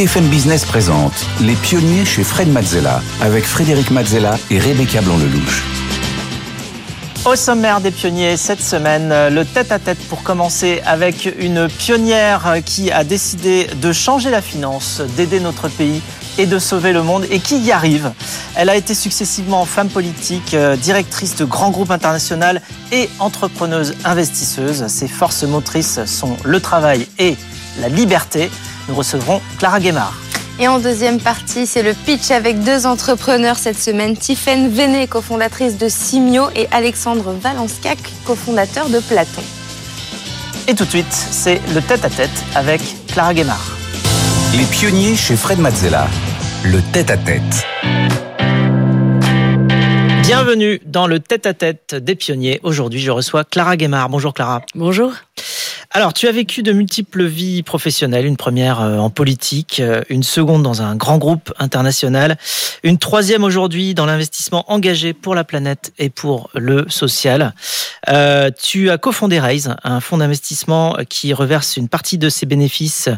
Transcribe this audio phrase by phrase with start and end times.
[0.00, 1.12] BFM Business présente
[1.42, 5.62] Les pionniers chez Fred Mazzella avec Frédéric Mazzella et Rebecca Blanc-Lelouch.
[7.26, 13.04] Au sommaire des pionniers cette semaine, le tête-à-tête pour commencer avec une pionnière qui a
[13.04, 16.00] décidé de changer la finance, d'aider notre pays
[16.38, 18.10] et de sauver le monde et qui y arrive.
[18.54, 22.58] Elle a été successivement femme politique, euh, directrice de grands groupes internationaux
[22.90, 24.86] et entrepreneuse investisseuse.
[24.86, 27.36] Ses forces motrices sont le travail et
[27.82, 28.50] la liberté.
[28.88, 30.14] Nous recevrons Clara Guémard.
[30.58, 34.16] Et en deuxième partie, c'est le pitch avec deux entrepreneurs cette semaine.
[34.16, 39.42] Tiffaine Véné, cofondatrice de Simio, et Alexandre Valenskak, cofondateur de Platon.
[40.68, 43.76] Et tout de suite, c'est le tête-à-tête avec Clara Guémard.
[44.54, 46.06] Les pionniers chez Fred Mazzella.
[46.64, 47.66] Le tête-à-tête.
[50.22, 52.60] Bienvenue dans le tête-à-tête des pionniers.
[52.62, 54.10] Aujourd'hui, je reçois Clara Guémard.
[54.10, 54.60] Bonjour Clara.
[54.74, 55.12] Bonjour.
[55.92, 60.22] Alors, tu as vécu de multiples vies professionnelles, une première euh, en politique, euh, une
[60.22, 62.38] seconde dans un grand groupe international,
[62.84, 67.54] une troisième aujourd'hui dans l'investissement engagé pour la planète et pour le social.
[68.08, 73.08] Euh, tu as cofondé Raise, un fonds d'investissement qui reverse une partie de ses bénéfices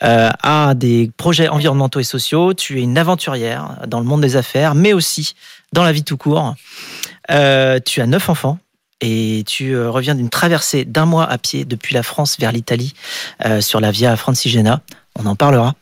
[0.00, 2.54] à des projets environnementaux et sociaux.
[2.54, 5.34] Tu es une aventurière dans le monde des affaires, mais aussi
[5.74, 6.54] dans la vie tout court.
[7.28, 8.58] Tu as neuf enfants
[9.02, 12.94] et tu euh, reviens d'une traversée d'un mois à pied depuis la France vers l'Italie
[13.44, 14.80] euh, sur la Via Francigena.
[15.18, 15.74] On en parlera.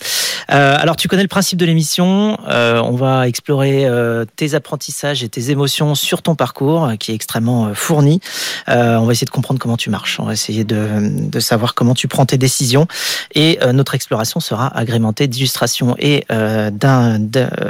[0.50, 2.36] Euh, alors, tu connais le principe de l'émission.
[2.48, 3.86] On va explorer
[4.34, 8.18] tes apprentissages et tes émotions sur ton parcours, qui est extrêmement fourni.
[8.66, 10.18] On va essayer de comprendre comment tu marches.
[10.18, 12.88] On va essayer de, de savoir comment tu prends tes décisions.
[13.36, 16.24] Et notre exploration sera agrémentée d'illustrations et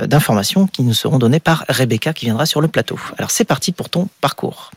[0.08, 2.98] d'informations qui nous seront données par Rebecca, qui viendra sur le plateau.
[3.18, 4.70] Alors, c'est parti pour ton parcours.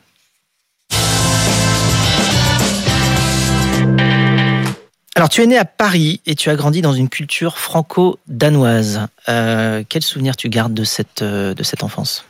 [5.16, 9.08] Alors, tu es né à Paris et tu as grandi dans une culture franco-danoise.
[9.30, 12.26] Euh, quel souvenir tu gardes de cette, euh, de cette enfance?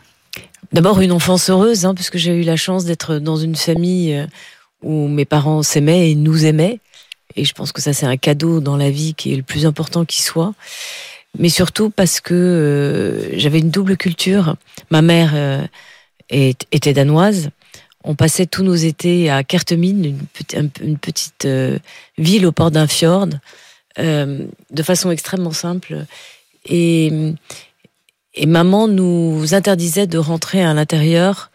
[0.73, 4.27] D'abord une enfance heureuse, hein, puisque j'ai eu la chance d'être dans une famille euh,
[4.83, 6.81] où mes parents s'aimaient et nous aimaient.
[7.35, 9.65] Et je pense que ça c'est un cadeau dans la vie qui est le plus
[9.65, 10.53] important qui soit.
[11.39, 14.55] Mais surtout parce que euh, j'avais une double culture.
[14.91, 15.33] Ma mère
[16.29, 17.49] était danoise.
[18.03, 20.05] On passait tous nos étés à Kerteminde,
[20.53, 21.79] une, petite- euh,
[22.17, 23.27] ville au port d'un fjord,
[23.99, 26.05] euh, de façon extrêmement simple.
[26.65, 27.11] Et,
[28.45, 31.51] maman nous interdisait de rentrer à l'intérieur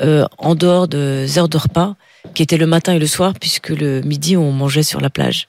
[0.00, 1.94] euh, en dehors des heures de repas,
[2.34, 5.46] qui étaient le matin et le soir, puisque le midi on mangeait sur la plage.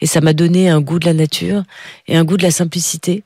[0.00, 1.64] Et ça m'a donné un goût de la nature
[2.06, 3.24] et un goût de la simplicité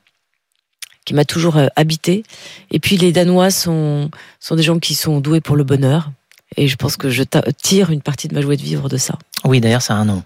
[1.05, 2.23] qui m'a toujours habité.
[2.71, 4.09] Et puis les Danois sont
[4.51, 6.09] des gens qui sont doués pour le bonheur.
[6.57, 7.23] Et je pense que je
[7.61, 9.17] tire une partie de ma joie de vivre de ça.
[9.43, 10.23] Oui, d'ailleurs, ça a un nom.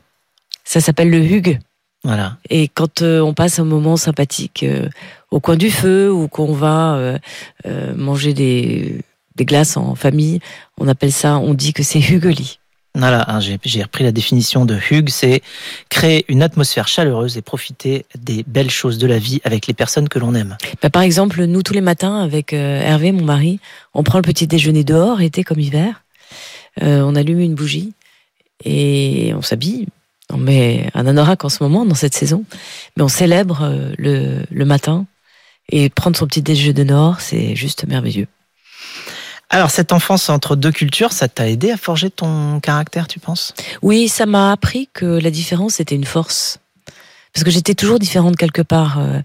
[0.63, 1.59] Ça s'appelle le Hug.
[2.03, 2.37] Voilà.
[2.49, 4.87] Et quand euh, on passe un moment sympathique euh,
[5.31, 9.01] au coin du feu ou qu'on va euh, manger des,
[9.35, 10.39] des glaces en famille,
[10.77, 12.59] on appelle ça, on dit que c'est Hugeli.
[12.95, 15.41] Voilà, hein, j'ai repris la définition de Hugues, c'est
[15.89, 20.09] créer une atmosphère chaleureuse et profiter des belles choses de la vie avec les personnes
[20.09, 20.57] que l'on aime.
[20.81, 23.59] Bah, par exemple, nous tous les matins avec Hervé, mon mari,
[23.93, 26.01] on prend le petit déjeuner dehors, été comme hiver.
[26.81, 27.93] Euh, on allume une bougie
[28.63, 29.87] et on s'habille.
[30.31, 32.43] On met un anorak en ce moment dans cette saison,
[32.95, 35.05] mais on célèbre euh, le, le matin
[35.69, 38.27] et prendre son petit déjeuner dehors, c'est juste merveilleux.
[39.51, 43.55] Alors, cette enfance entre deux cultures, ça t'a aidé à forger ton caractère, tu penses?
[43.81, 46.59] Oui, ça m'a appris que la différence était une force.
[47.33, 48.99] Parce que j'étais toujours différente quelque part.
[48.99, 49.21] Euh,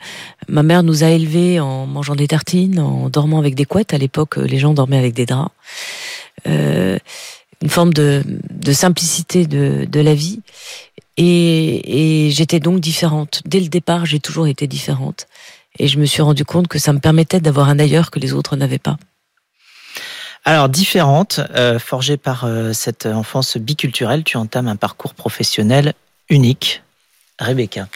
[0.48, 3.92] ma mère nous a élevés en mangeant des tartines, en dormant avec des couettes.
[3.92, 5.50] À l'époque, les gens dormaient avec des draps.
[6.46, 6.98] Euh,
[7.62, 8.22] une forme de,
[8.72, 10.40] simplicité de, la vie.
[11.16, 13.40] Et, et j'étais donc différente.
[13.46, 15.26] Dès le départ, j'ai toujours été différente.
[15.78, 18.32] Et je me suis rendu compte que ça me permettait d'avoir un ailleurs que les
[18.32, 18.98] autres n'avaient pas.
[20.44, 25.94] Alors, différente, euh, forgée par euh, cette enfance biculturelle, tu entames un parcours professionnel
[26.28, 26.82] unique.
[27.38, 27.88] Rebecca.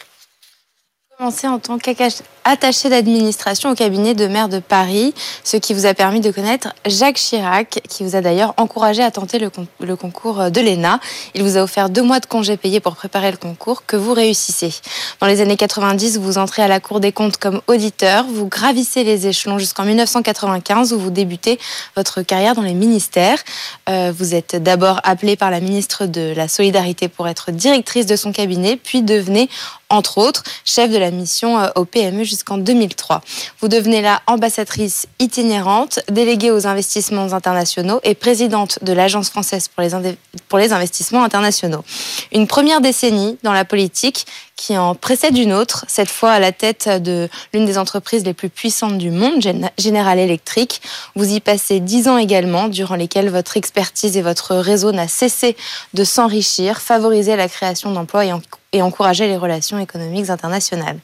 [1.19, 5.12] Commencé en tant qu'attaché d'administration au cabinet de maire de Paris,
[5.43, 9.11] ce qui vous a permis de connaître Jacques Chirac, qui vous a d'ailleurs encouragé à
[9.11, 11.00] tenter le, con- le concours de l'ENA.
[11.35, 14.15] Il vous a offert deux mois de congés payés pour préparer le concours que vous
[14.15, 14.73] réussissez.
[15.20, 19.03] Dans les années 90, vous entrez à la Cour des comptes comme auditeur, vous gravissez
[19.03, 21.59] les échelons jusqu'en 1995 où vous débutez
[21.97, 23.43] votre carrière dans les ministères.
[23.88, 28.15] Euh, vous êtes d'abord appelée par la ministre de la Solidarité pour être directrice de
[28.15, 29.49] son cabinet, puis devenez
[29.91, 33.20] entre autres, chef de la mission euh, au PME jusqu'en 2003.
[33.60, 39.82] Vous devenez là ambassadrice itinérante, déléguée aux investissements internationaux et présidente de l'Agence française pour
[39.82, 40.16] les,
[40.49, 41.84] pour les investissements internationaux.
[42.32, 44.26] Une première décennie dans la politique
[44.58, 48.34] qui en précède une autre, cette fois à la tête de l'une des entreprises les
[48.34, 49.40] plus puissantes du monde,
[49.78, 50.82] General Electric.
[51.14, 55.56] Vous y passez dix ans également, durant lesquels votre expertise et votre réseau n'a cessé
[55.94, 58.32] de s'enrichir, favoriser la création d'emplois et,
[58.73, 60.99] et encourager les relations économiques internationales.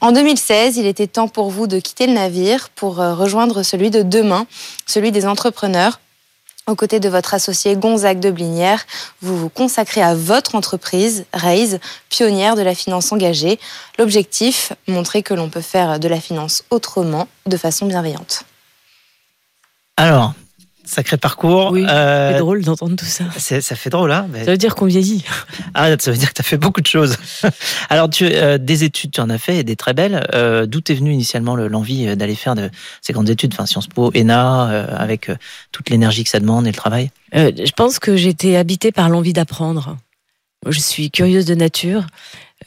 [0.00, 3.90] En 2016, il était temps pour vous de quitter le navire pour euh, rejoindre celui
[3.90, 4.46] de demain,
[4.86, 6.00] celui des entrepreneurs.
[6.66, 8.86] Aux côtés de votre associé Gonzague de Blinière,
[9.20, 11.78] vous vous consacrez à votre entreprise, Raise,
[12.08, 13.60] pionnière de la finance engagée.
[13.98, 18.44] L'objectif, montrer que l'on peut faire de la finance autrement, de façon bienveillante.
[19.98, 20.32] Alors,
[20.86, 21.70] Sacré parcours.
[21.72, 23.24] Oui, euh, c'est drôle d'entendre tout ça.
[23.38, 25.24] Ça fait drôle, hein Ça veut dire qu'on vieillit.
[25.76, 27.16] Ah, ça veut dire que tu as fait beaucoup de choses.
[27.90, 30.24] Alors, tu, euh, des études, tu en as fait, et des très belles.
[30.32, 32.70] Euh, D'où est venue initialement l'envie d'aller faire de
[33.02, 35.36] ces grandes études, enfin Sciences Po, ENA, euh, avec euh,
[35.72, 37.10] toute l'énergie que ça demande et le travail?
[37.32, 39.96] Je pense que j'étais habitée par l'envie d'apprendre.
[40.66, 42.06] Je suis curieuse de nature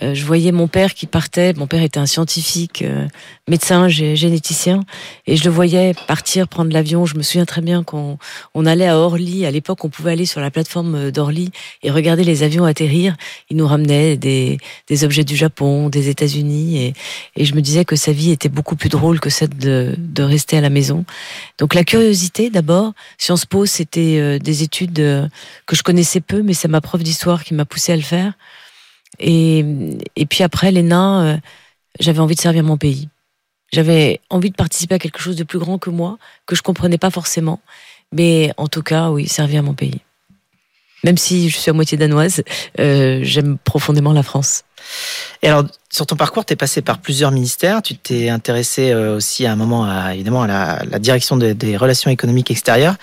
[0.02, 1.54] euh, je voyais mon père qui partait.
[1.54, 3.08] Mon père était un scientifique, euh,
[3.48, 4.82] médecin, généticien,
[5.26, 7.06] et je le voyais partir prendre l'avion.
[7.06, 8.18] Je me souviens très bien qu'on
[8.54, 9.46] on allait à Orly.
[9.46, 11.52] À l'époque, on pouvait aller sur la plateforme d'Orly
[11.84, 13.16] et regarder les avions atterrir.
[13.50, 14.58] Il nous ramenait des,
[14.88, 16.94] des objets du Japon, des États-Unis, et,
[17.36, 20.24] et je me disais que sa vie était beaucoup plus drôle que celle de, de
[20.24, 21.06] rester à la maison.
[21.58, 22.94] Donc la curiosité, d'abord.
[23.18, 24.96] Sciences Po, c'était euh, des études
[25.66, 28.34] que je connaissais peu, mais c'est ma prof d'histoire qui m'a poussé à le faire.
[29.20, 29.64] Et,
[30.30, 31.38] puis après, l'ENA, euh,
[32.00, 33.10] j'avais envie de servir mon pays.
[33.72, 36.98] J'avais envie de participer à quelque chose de plus grand que moi, que je comprenais
[36.98, 37.60] pas forcément.
[38.14, 40.02] Mais en tout cas, oui, servir mon pays.
[41.04, 42.44] Même si je suis à moitié danoise,
[42.80, 44.64] euh, j'aime profondément la France.
[45.42, 47.82] Et alors, sur ton parcours, tu es passé par plusieurs ministères.
[47.82, 50.48] Tu t'es intéressé euh, aussi à un moment, à, évidemment, à
[50.84, 52.96] la, direction des relations économiques extérieures.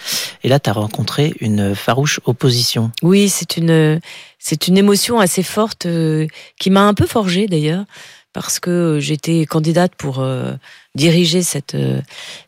[0.42, 2.90] Et là, tu as rencontré une farouche opposition.
[3.02, 4.00] Oui, c'est une,
[4.38, 6.26] c'est une émotion assez forte euh,
[6.58, 7.84] qui m'a un peu forgée d'ailleurs,
[8.32, 10.52] parce que j'étais candidate pour euh,
[10.94, 11.76] diriger cette,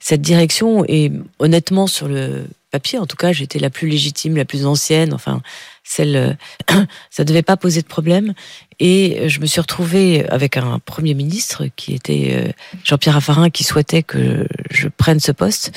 [0.00, 0.84] cette direction.
[0.88, 5.14] Et honnêtement, sur le papier, en tout cas, j'étais la plus légitime, la plus ancienne.
[5.14, 5.40] Enfin,
[5.86, 6.36] celle,
[7.10, 8.34] ça devait pas poser de problème.
[8.80, 12.52] Et je me suis retrouvée avec un premier ministre qui était euh,
[12.84, 15.72] Jean-Pierre Raffarin, qui souhaitait que je prenne ce poste,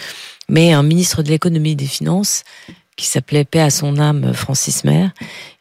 [0.50, 2.44] mais un ministre de l'économie et des finances
[2.98, 5.12] qui s'appelait Paix à son âme Francis Maire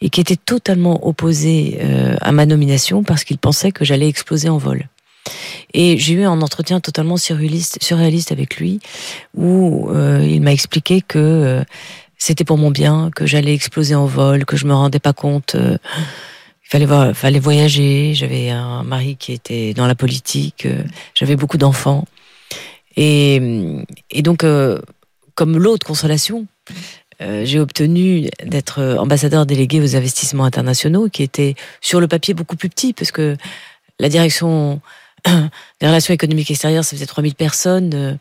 [0.00, 4.48] et qui était totalement opposé euh, à ma nomination parce qu'il pensait que j'allais exploser
[4.48, 4.88] en vol.
[5.74, 8.80] Et j'ai eu un entretien totalement surréaliste, avec lui
[9.36, 11.62] où euh, il m'a expliqué que
[12.18, 15.54] c'était pour mon bien, que j'allais exploser en vol, que je me rendais pas compte.
[15.54, 15.78] Euh,
[16.64, 18.12] il fallait, voir, fallait voyager.
[18.14, 20.66] J'avais un mari qui était dans la politique.
[20.66, 20.82] Euh,
[21.14, 22.04] j'avais beaucoup d'enfants.
[22.96, 23.40] Et,
[24.10, 24.80] et donc, euh,
[25.34, 26.46] comme l'autre consolation,
[27.20, 32.68] j'ai obtenu d'être ambassadeur délégué aux investissements internationaux, qui était sur le papier beaucoup plus
[32.68, 33.36] petit, parce que
[33.98, 34.80] la direction
[35.80, 37.92] des relations économiques extérieures, ça faisait 3000 personnes.
[37.94, 38.14] Euh,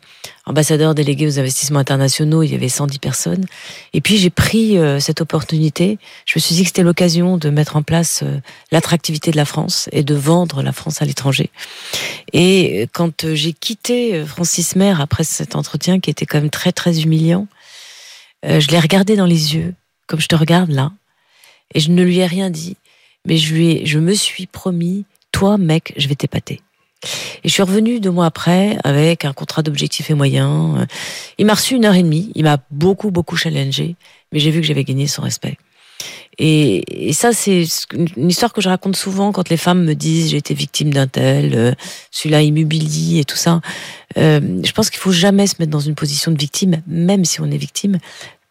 [0.46, 3.44] ambassadeur délégué aux investissements internationaux, il y avait 110 personnes.
[3.92, 5.98] Et puis j'ai pris euh, cette opportunité.
[6.26, 8.40] Je me suis dit que c'était l'occasion de mettre en place euh,
[8.72, 11.50] l'attractivité de la France et de vendre la France à l'étranger.
[12.32, 17.00] Et quand j'ai quitté Francis Maire après cet entretien qui était quand même très très
[17.00, 17.46] humiliant,
[18.44, 19.74] je l'ai regardé dans les yeux,
[20.06, 20.92] comme je te regarde là,
[21.74, 22.76] et je ne lui ai rien dit.
[23.26, 26.60] Mais je, lui ai, je me suis promis, toi mec, je vais t'épater.
[27.44, 30.86] Et je suis revenue deux mois après avec un contrat d'objectifs et moyens.
[31.38, 32.32] Il m'a reçu une heure et demie.
[32.34, 33.96] Il m'a beaucoup, beaucoup challengé.
[34.32, 35.56] Mais j'ai vu que j'avais gagné son respect.
[36.38, 37.64] Et, ça, c'est
[38.16, 41.08] une histoire que je raconte souvent quand les femmes me disent j'ai été victime d'un
[41.08, 41.72] tel, euh,
[42.12, 43.60] celui-là il et tout ça.
[44.16, 47.40] Euh, je pense qu'il faut jamais se mettre dans une position de victime, même si
[47.40, 47.98] on est victime,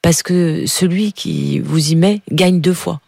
[0.01, 3.00] parce que celui qui vous y met gagne deux fois.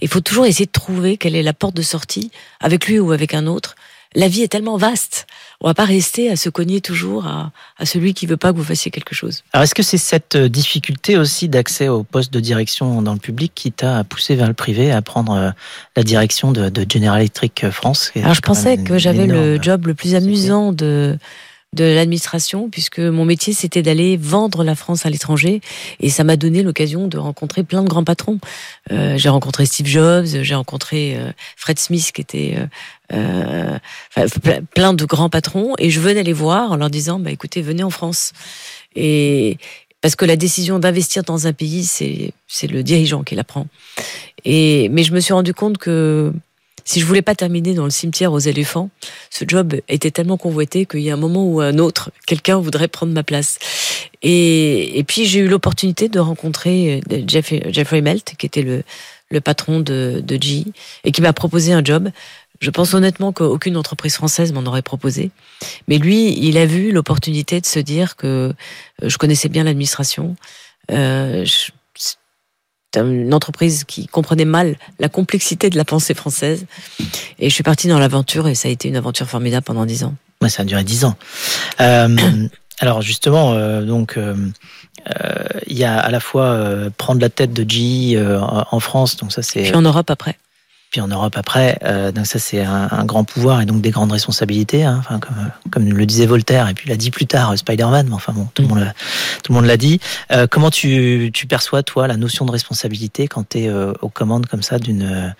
[0.00, 3.10] Il faut toujours essayer de trouver quelle est la porte de sortie, avec lui ou
[3.10, 3.74] avec un autre,
[4.14, 5.26] la vie est tellement vaste.
[5.60, 7.50] On va pas rester à se cogner toujours à,
[7.84, 9.42] celui qui veut pas que vous fassiez quelque chose.
[9.52, 13.18] Alors est-ce que c'est cette euh, difficulté aussi d'accès au poste de direction dans le
[13.18, 15.50] public qui t'a poussé vers le privé à prendre euh,
[15.96, 18.12] la direction de, General Electric France?
[18.16, 21.18] Alors je pensais que j'avais le job le plus amusant de
[21.74, 25.60] de l'administration, puisque mon métier c'était d'aller vendre la France à l'étranger,
[26.00, 28.38] et ça m'a donné l'occasion de rencontrer plein de grands patrons.
[28.92, 32.56] Euh, j'ai rencontré Steve Jobs, j'ai rencontré euh, Fred Smith, qui était
[33.12, 33.78] euh,
[34.74, 37.82] plein de grands patrons, et je venais les voir en leur disant, bah écoutez, venez
[37.82, 38.32] en France.
[38.96, 39.58] Et
[40.00, 43.66] parce que la décision d'investir dans un pays, c'est c'est le dirigeant qui la prend.
[44.44, 46.32] Et mais je me suis rendu compte que
[46.84, 48.90] si je voulais pas terminer dans le cimetière aux éléphants,
[49.30, 52.88] ce job était tellement convoité qu'il y a un moment ou un autre, quelqu'un voudrait
[52.88, 53.58] prendre ma place.
[54.22, 58.82] Et, et puis j'ai eu l'opportunité de rencontrer euh, Jeff, Jeffrey Melt, qui était le,
[59.30, 60.64] le patron de, de G,
[61.04, 62.10] et qui m'a proposé un job.
[62.60, 65.30] Je pense honnêtement qu'aucune entreprise française m'en aurait proposé.
[65.88, 68.52] Mais lui, il a vu l'opportunité de se dire que
[69.02, 70.36] euh, je connaissais bien l'administration.
[70.90, 71.44] Euh,
[73.00, 76.66] une entreprise qui comprenait mal la complexité de la pensée française.
[77.38, 80.04] Et je suis partie dans l'aventure et ça a été une aventure formidable pendant dix
[80.04, 80.14] ans.
[80.42, 81.16] Ouais, ça a duré dix ans.
[81.80, 82.16] Euh,
[82.78, 84.34] alors justement, euh, donc euh,
[85.66, 86.58] il y a à la fois
[86.96, 89.62] prendre la tête de GE en France, donc ça c'est.
[89.62, 90.36] Puis en Europe après
[90.94, 91.76] puis en Europe après.
[91.82, 94.84] Euh, donc ça, c'est un, grand pouvoir et donc des grandes responsabilités.
[94.84, 98.06] Hein, enfin, comme, comme le disait Voltaire, et puis l'a dit plus tard euh, Spider-Man.
[98.06, 98.92] Mais enfin bon, tout le monde,
[99.42, 99.98] tout le monde l'a dit.
[100.30, 104.46] Euh, comment tu, tu perçois toi la notion de responsabilité quand tu es aux commandes
[104.46, 105.34] comme ça d'une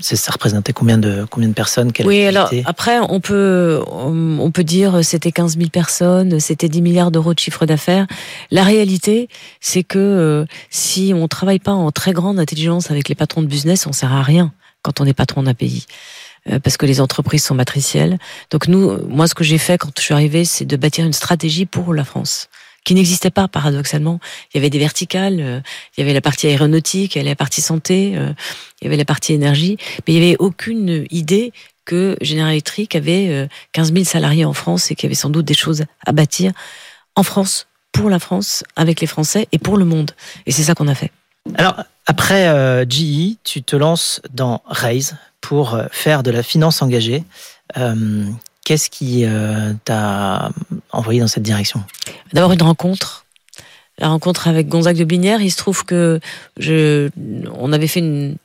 [0.00, 5.02] ça représentait combien de combien de personnes Oui, alors après on peut on peut dire
[5.02, 8.06] c'était 15 000 personnes, c'était 10 milliards d'euros de chiffre d'affaires.
[8.50, 9.28] La réalité,
[9.60, 13.86] c'est que si on travaille pas en très grande intelligence avec les patrons de business,
[13.86, 14.52] on sert à rien
[14.84, 15.86] quand on est patron d'un pays
[16.48, 18.18] euh, parce que les entreprises sont matricielles.
[18.50, 21.12] Donc nous, moi, ce que j'ai fait quand je suis arrivée, c'est de bâtir une
[21.12, 22.48] stratégie pour la France
[22.84, 24.20] qui n'existait pas paradoxalement.
[24.52, 25.60] Il y avait des verticales, euh,
[25.96, 28.34] il y avait la partie aéronautique, il y avait la partie santé, euh,
[28.80, 31.52] il y avait la partie énergie, mais il n'y avait aucune idée
[31.86, 35.44] que General Electric avait 15 000 salariés en France et qu'il y avait sans doute
[35.44, 36.52] des choses à bâtir
[37.14, 40.10] en France, pour la France, avec les Français et pour le monde.
[40.46, 41.12] Et c'est ça qu'on a fait.
[41.56, 41.76] Alors,
[42.06, 47.24] après euh, GE, tu te lances dans Raise pour euh, faire de la finance engagée.
[47.78, 48.24] Euh,
[48.64, 49.26] qu'est-ce qui
[49.84, 50.50] t'a
[50.90, 51.82] envoyé dans cette direction?
[52.32, 53.24] D'abord une rencontre.
[53.98, 55.40] La rencontre avec Gonzague de Binière.
[55.40, 56.18] Il se trouve que
[56.58, 57.10] je,
[57.54, 58.36] on avait fait une,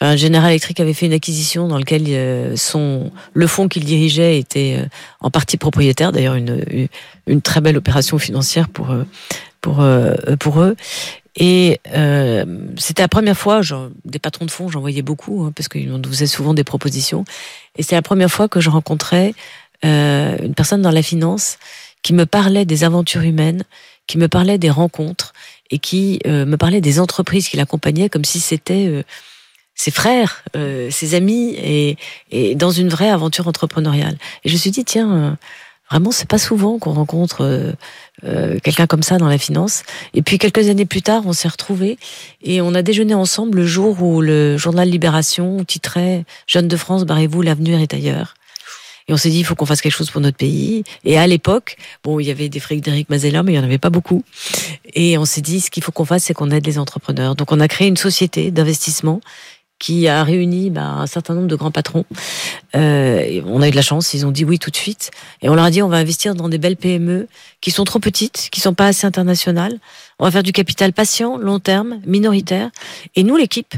[0.00, 4.82] enfin, General Electric avait fait une acquisition dans laquelle son, le fonds qu'il dirigeait était
[5.20, 6.10] en partie propriétaire.
[6.10, 6.88] D'ailleurs, une,
[7.26, 8.94] une très belle opération financière pour,
[9.60, 9.84] pour,
[10.40, 10.74] pour eux.
[11.36, 12.44] Et euh,
[12.76, 13.60] c'était la première fois,
[14.04, 17.24] des patrons de fonds, j'en voyais beaucoup, hein, parce qu'ils nous faisaient souvent des propositions.
[17.76, 19.34] Et c'était la première fois que je rencontrais
[19.84, 21.58] euh, une personne dans la finance
[22.02, 23.64] qui me parlait des aventures humaines,
[24.06, 25.32] qui me parlait des rencontres
[25.70, 29.04] et qui euh, me parlait des entreprises qui l'accompagnaient comme si c'était
[29.74, 30.44] ses frères,
[30.90, 31.96] ses amis et,
[32.30, 34.16] et, dans une vraie aventure entrepreneuriale.
[34.44, 35.36] Et je me suis dit, tiens,
[35.94, 37.70] Vraiment, c'est pas souvent qu'on rencontre euh,
[38.24, 39.84] euh, quelqu'un comme ça dans la finance.
[40.12, 41.98] Et puis quelques années plus tard, on s'est retrouvés
[42.42, 47.04] et on a déjeuné ensemble le jour où le journal Libération titrait Jeunes de France,
[47.04, 48.34] barrez-vous, l'avenir est ailleurs.
[49.06, 50.82] Et on s'est dit, il faut qu'on fasse quelque chose pour notre pays.
[51.04, 53.78] Et à l'époque, bon, il y avait des Frédéric Mazella, mais il n'y en avait
[53.78, 54.24] pas beaucoup.
[54.94, 57.36] Et on s'est dit, ce qu'il faut qu'on fasse, c'est qu'on aide les entrepreneurs.
[57.36, 59.20] Donc on a créé une société d'investissement
[59.84, 62.06] qui a réuni bah, un certain nombre de grands patrons.
[62.74, 65.10] Euh, on a eu de la chance, ils ont dit oui tout de suite.
[65.42, 67.28] Et on leur a dit on va investir dans des belles PME
[67.60, 69.78] qui sont trop petites, qui sont pas assez internationales.
[70.18, 72.70] On va faire du capital patient, long terme, minoritaire.
[73.14, 73.74] Et nous, l'équipe,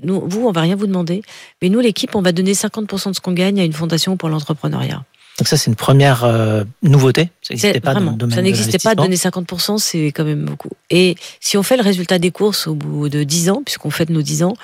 [0.00, 1.22] nous, vous, on va rien vous demander,
[1.60, 4.28] mais nous, l'équipe, on va donner 50% de ce qu'on gagne à une fondation pour
[4.28, 5.02] l'entrepreneuriat.
[5.38, 7.30] Donc ça, c'est une première euh, nouveauté.
[7.42, 10.70] Ça n'existait pas dans le domaine Ça n'existait pas, donner 50%, c'est quand même beaucoup.
[10.88, 14.08] Et si on fait le résultat des courses au bout de 10 ans, puisqu'on fait
[14.08, 14.54] nos 10 ans,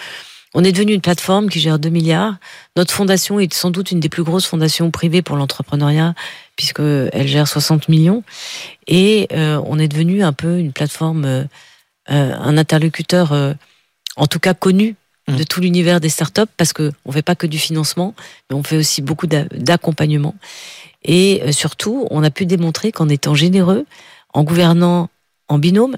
[0.58, 2.34] on est devenu une plateforme qui gère 2 milliards.
[2.76, 6.14] Notre fondation est sans doute une des plus grosses fondations privées pour l'entrepreneuriat,
[6.56, 8.24] puisqu'elle gère 60 millions.
[8.88, 11.44] Et euh, on est devenu un peu une plateforme, euh,
[12.10, 13.32] euh, un interlocuteur,
[14.16, 14.96] en tout cas connu
[15.28, 15.36] mmh.
[15.36, 18.16] de tout l'univers des startups, parce qu'on ne fait pas que du financement,
[18.50, 20.34] mais on fait aussi beaucoup d'accompagnement.
[21.04, 23.86] Et surtout, on a pu démontrer qu'en étant généreux,
[24.34, 25.08] en gouvernant
[25.46, 25.94] en binôme,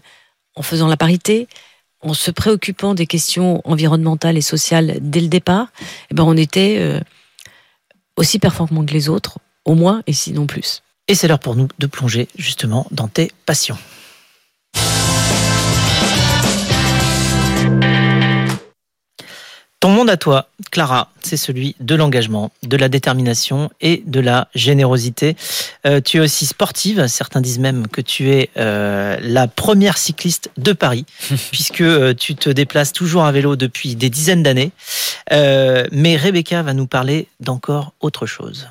[0.55, 1.49] en faisant la parité,
[2.03, 5.69] en se préoccupant des questions environnementales et sociales dès le départ,
[6.11, 7.01] eh ben on était euh,
[8.17, 10.83] aussi performants que les autres, au moins et sinon plus.
[11.09, 13.79] Et c'est l'heure pour nous de plonger justement dans tes passions.
[19.81, 24.49] Ton monde à toi, Clara, c'est celui de l'engagement, de la détermination et de la
[24.55, 25.37] générosité.
[25.87, 30.51] Euh, tu es aussi sportive, certains disent même que tu es euh, la première cycliste
[30.59, 31.07] de Paris,
[31.51, 34.73] puisque euh, tu te déplaces toujours à vélo depuis des dizaines d'années.
[35.31, 38.69] mais Rebecca va nous parler d'encore autre chose.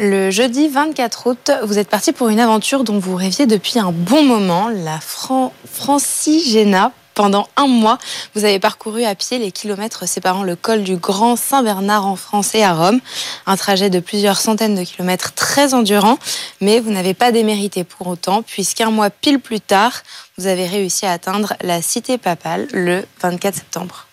[0.00, 3.92] Le jeudi 24 août, vous êtes parti pour une aventure dont vous rêviez depuis un
[3.92, 7.98] bon moment, la Fran Francigena pendant un mois,
[8.34, 12.54] vous avez parcouru à pied les kilomètres séparant le col du Grand Saint-Bernard en France
[12.54, 13.00] et à Rome.
[13.46, 16.18] Un trajet de plusieurs centaines de kilomètres très endurant,
[16.60, 20.02] mais vous n'avez pas démérité pour autant, puisqu'un mois pile plus tard,
[20.38, 24.06] vous avez réussi à atteindre la cité papale le 24 septembre.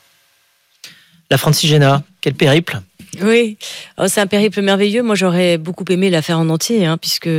[1.32, 2.82] La Francigena, quel périple?
[3.22, 3.58] Oui,
[3.98, 5.04] oh, c'est un périple merveilleux.
[5.04, 7.30] Moi, j'aurais beaucoup aimé la faire en entier, hein, puisque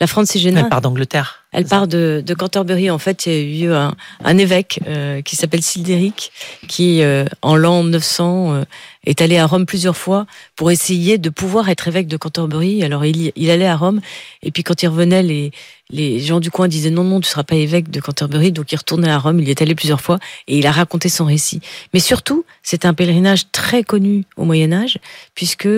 [0.00, 0.60] la Francigena.
[0.60, 1.46] Elle part d'Angleterre.
[1.50, 2.90] Elle part de, de, Canterbury.
[2.90, 6.30] En fait, il y a eu un, un évêque euh, qui s'appelle Sildéric,
[6.68, 8.64] qui, euh, en l'an 900, euh,
[9.06, 10.26] est allé à Rome plusieurs fois
[10.56, 12.84] pour essayer de pouvoir être évêque de Canterbury.
[12.84, 14.02] Alors, il, il allait à Rome,
[14.42, 15.50] et puis quand il revenait, les,
[15.88, 18.52] les gens du coin disaient non, non, tu seras pas évêque de Canterbury.
[18.52, 19.40] Donc, il retournait à Rome.
[19.40, 21.62] Il y est allé plusieurs fois, et il a raconté son récit.
[21.94, 24.98] Mais surtout, c'est un pèlerinage très connu au Moyen Âge,
[25.34, 25.68] puisque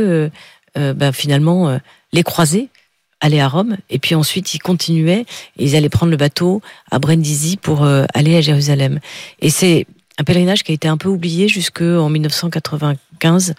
[0.74, 1.78] ben, finalement,
[2.12, 2.70] les croisés
[3.20, 5.24] aller à Rome, et puis ensuite ils continuaient,
[5.58, 9.00] et ils allaient prendre le bateau à Brindisi pour euh, aller à Jérusalem.
[9.40, 9.86] Et c'est
[10.18, 13.54] un pèlerinage qui a été un peu oublié jusqu'en 1995,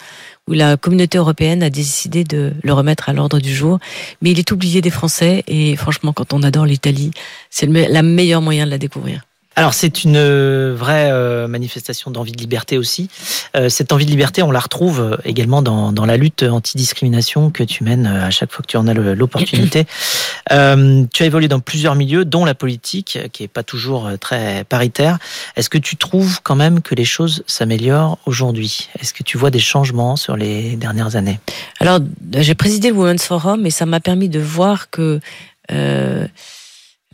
[0.48, 3.80] où la communauté européenne a décidé de le remettre à l'ordre du jour.
[4.22, 7.12] Mais il est oublié des Français, et franchement, quand on adore l'Italie,
[7.50, 9.22] c'est le meilleur moyen de la découvrir.
[9.58, 13.10] Alors c'est une euh, vraie euh, manifestation d'envie de liberté aussi.
[13.58, 17.64] Euh, cette envie de liberté, on la retrouve également dans, dans la lutte anti-discrimination que
[17.64, 19.86] tu mènes à chaque fois que tu en as l'opportunité.
[20.54, 24.64] euh, tu as évolué dans plusieurs milieux, dont la politique, qui est pas toujours très
[24.64, 25.20] paritaire.
[25.58, 28.90] Est-ce que tu trouves quand même que les choses s'améliorent aujourd'hui?
[29.02, 31.42] Est-ce que tu vois des changements sur les dernières années?
[31.82, 32.00] Alors
[32.38, 35.20] j'ai présidé le Women's Forum et ça m'a permis de voir que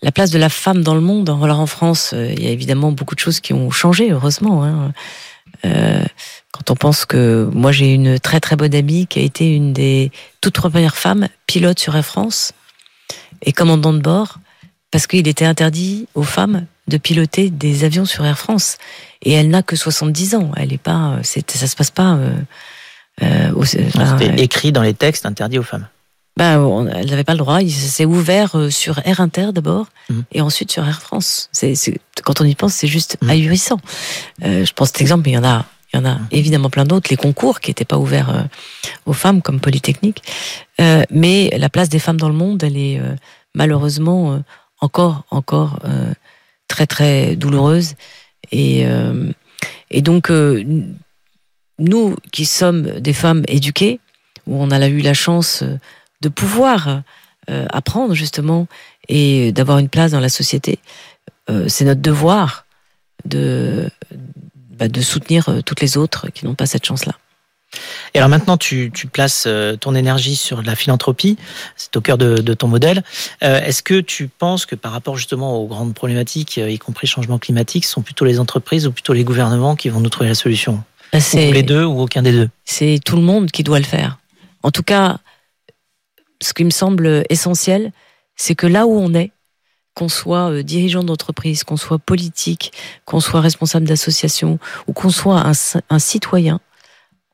[0.02, 1.30] la place de la femme dans le monde.
[1.30, 4.64] Alors en France, euh, il y a évidemment beaucoup de choses qui ont changé, heureusement.
[4.64, 4.94] Hein.
[5.66, 6.04] Euh,
[6.52, 9.74] quand on pense que moi j'ai une très très bonne amie qui a été une
[9.74, 10.12] des
[10.42, 12.54] toutes premières femmes pilotes sur Air France
[13.42, 14.40] et commandant de bord,
[14.92, 18.78] parce qu'il était interdit aux femmes de piloter des avions sur Air France.
[19.22, 20.52] Et elle n'a que 70 ans.
[20.56, 22.16] Elle est pas, ça se passe pas.
[22.16, 22.40] Euh,
[23.24, 25.88] euh, C'était écrit dans les textes interdits aux femmes
[26.38, 27.62] ben, elle n'avait pas le droit.
[27.62, 30.24] Il s'est ouvert euh, sur Air Inter d'abord mhm.
[30.32, 31.50] et ensuite sur Air France.
[31.52, 31.74] C'est,
[32.24, 33.30] quand on y pense, c'est juste mhm.
[33.32, 33.80] ahurissant.
[34.44, 36.28] Euh, je pense cet exemple, mais il y en a, il y en a mhm.
[36.30, 37.10] évidemment plein d'autres.
[37.10, 38.44] Les concours qui n'étaient pas ouverts euh,
[39.08, 40.22] aux femmes comme Polytechnique.
[40.80, 43.02] Euh, mais la place des femmes dans le monde, elle est
[43.56, 44.44] malheureusement
[44.80, 45.80] encore, encore
[46.68, 47.96] très très douloureuse.
[48.52, 48.86] Et,
[49.90, 50.32] et donc
[51.80, 54.00] nous qui sommes des femmes éduquées,
[54.46, 55.64] où on a eu la chance
[56.22, 57.02] de pouvoir
[57.50, 58.68] euh, apprendre justement
[59.08, 60.80] et d'avoir une place dans la société.
[61.50, 62.66] Euh, c'est notre devoir
[63.24, 63.90] de,
[64.72, 67.14] bah, de soutenir euh, toutes les autres qui n'ont pas cette chance-là.
[68.14, 69.48] Et alors maintenant, tu, tu, places
[69.82, 71.38] ton énergie sur la philanthropie,
[71.76, 73.04] c'est au cœur de, de ton modèle.
[73.42, 77.84] Est-ce que tu penses que par rapport justement aux grandes problématiques, y compris changement climatique,
[77.84, 80.82] ce sont plutôt les entreprises ou plutôt les gouvernements qui vont nous trouver la solution?
[81.12, 82.50] Bah, Ou les deux ou aucun des deux?
[82.64, 84.18] C'est tout le monde qui doit le faire.
[84.64, 85.20] En tout cas,
[86.42, 87.92] ce qui me semble essentiel,
[88.36, 89.32] c'est que là où on est,
[89.98, 92.72] qu'on soit euh, dirigeant d'entreprise, qu'on soit politique,
[93.06, 95.44] qu'on soit responsable d'association ou qu'on soit
[95.90, 96.60] un, citoyen,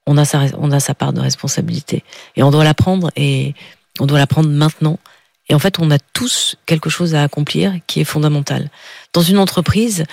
[0.05, 2.03] on a, sa, part de responsabilité.
[2.37, 3.53] Et on doit la prendre et
[3.99, 4.97] on doit la prendre maintenant.
[5.49, 8.69] Et en fait, on a tous quelque chose à accomplir qui est fondamental.
[9.11, 10.05] Dans une entreprise,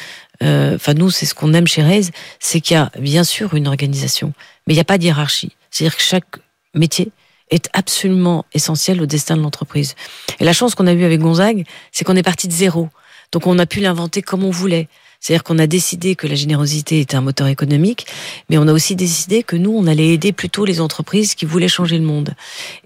[0.42, 3.54] euh, enfin nous, c'est ce qu'on aime chez Raise, c'est qu'il y a bien sûr
[3.54, 4.32] une organisation,
[4.66, 5.52] mais il n'y a pas de hiérarchie.
[5.70, 6.38] C'est-à-dire que chaque
[6.74, 7.12] métier
[7.50, 9.94] est absolument essentiel au destin de l'entreprise.
[10.38, 12.88] Et la chance qu'on a eue avec Gonzague, c'est qu'on est parti de zéro.
[13.32, 14.88] Donc on a pu l'inventer comme on voulait.
[15.20, 18.06] C'est-à-dire qu'on a décidé que la générosité était un moteur économique,
[18.48, 21.68] mais on a aussi décidé que nous, on allait aider plutôt les entreprises qui voulaient
[21.68, 22.34] changer le monde.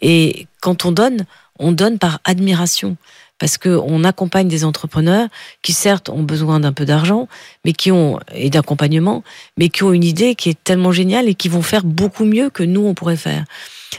[0.03, 1.27] Et quand on donne,
[1.61, 2.97] on donne par admiration
[3.39, 5.29] parce qu'on accompagne des entrepreneurs
[5.63, 7.29] qui certes ont besoin d'un peu d'argent,
[7.65, 9.23] mais qui ont et d'accompagnement,
[9.57, 12.51] mais qui ont une idée qui est tellement géniale et qui vont faire beaucoup mieux
[12.51, 13.45] que nous on pourrait faire.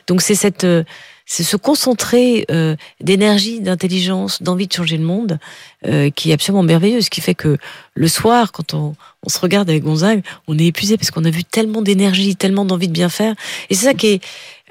[0.07, 0.83] Donc c'est cette euh,
[1.27, 5.39] c'est ce concentrer euh, d'énergie, d'intelligence, d'envie de changer le monde
[5.87, 7.01] euh, qui est absolument merveilleux.
[7.01, 7.57] Ce qui fait que
[7.95, 11.31] le soir, quand on, on se regarde avec Gonzague, on est épuisé parce qu'on a
[11.31, 13.33] vu tellement d'énergie, tellement d'envie de bien faire.
[13.71, 14.21] Et c'est ça qui est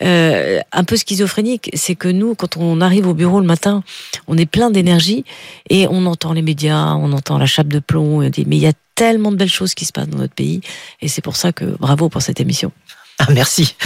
[0.00, 3.82] un peu schizophrénique, c'est que nous, quand on arrive au bureau le matin,
[4.28, 5.24] on est plein d'énergie
[5.70, 8.62] et on entend les médias, on entend la chape de plomb, on dit mais il
[8.62, 10.60] y a tellement de belles choses qui se passent dans notre pays
[11.00, 12.70] et c'est pour ça que bravo pour cette émission.
[13.18, 13.76] Ah, merci.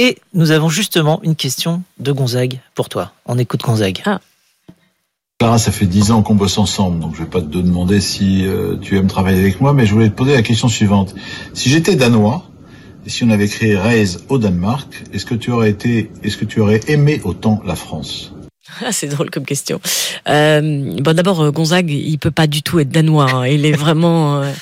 [0.00, 3.10] Et nous avons justement une question de Gonzague pour toi.
[3.26, 4.00] On écoute Gonzague.
[4.06, 4.20] Ah.
[5.40, 8.46] Clara, ça fait dix ans qu'on bosse ensemble, donc je vais pas te demander si
[8.46, 11.16] euh, tu aimes travailler avec moi, mais je voulais te poser la question suivante.
[11.52, 12.44] Si j'étais danois,
[13.06, 16.44] et si on avait créé Reise au Danemark, est-ce que tu aurais été, est-ce que
[16.44, 18.32] tu aurais aimé autant la France?
[18.90, 19.80] c'est drôle comme question.
[20.28, 20.60] Euh,
[21.00, 23.30] bon, d'abord, euh, Gonzague, il peut pas du tout être danois.
[23.30, 23.46] Hein.
[23.46, 24.52] Il est vraiment euh,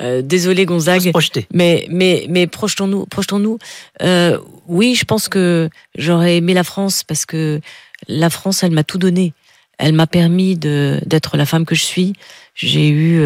[0.00, 1.10] euh désolé, Gonzague.
[1.52, 3.58] Mais mais mais projetons-nous, projetons-nous.
[4.02, 7.60] Euh, oui, je pense que j'aurais aimé la France parce que
[8.08, 9.32] la France, elle m'a tout donné.
[9.78, 12.14] Elle m'a permis de d'être la femme que je suis.
[12.54, 13.22] J'ai eu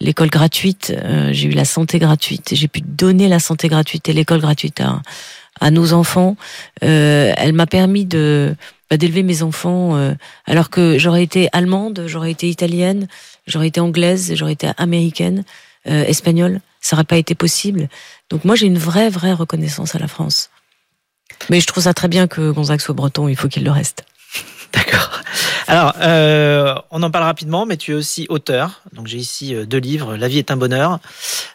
[0.00, 0.94] l'école gratuite,
[1.32, 2.54] j'ai eu la santé gratuite.
[2.54, 5.02] J'ai pu donner la santé gratuite et l'école gratuite à
[5.60, 6.36] à nos enfants.
[6.80, 8.56] elle m'a permis de
[8.94, 10.14] bah, d'élever mes enfants euh,
[10.46, 13.08] alors que j'aurais été allemande, j'aurais été italienne,
[13.44, 15.42] j'aurais été anglaise, j'aurais été américaine,
[15.88, 16.60] euh, espagnole.
[16.80, 17.88] Ça n'aurait pas été possible.
[18.30, 20.48] Donc moi, j'ai une vraie, vraie reconnaissance à la France.
[21.50, 24.04] Mais je trouve ça très bien que Gonzague soit breton, il faut qu'il le reste.
[24.72, 25.10] D'accord.
[25.66, 28.82] Alors, euh, on en parle rapidement, mais tu es aussi auteur.
[28.92, 31.00] Donc j'ai ici deux livres, La vie est un bonheur.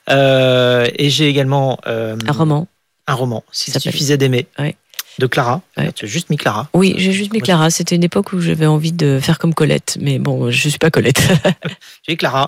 [0.10, 1.80] et j'ai également...
[1.86, 2.68] un roman.
[3.08, 4.46] Un roman, s'il suffisait d'aimer.
[4.60, 4.76] Oui
[5.20, 5.62] de Clara.
[5.96, 6.68] Tu as juste mis Clara.
[6.74, 7.70] Oui, j'ai juste mis Clara.
[7.70, 10.90] C'était une époque où j'avais envie de faire comme Colette, mais bon, je suis pas
[10.90, 11.22] Colette.
[12.08, 12.48] es Clara.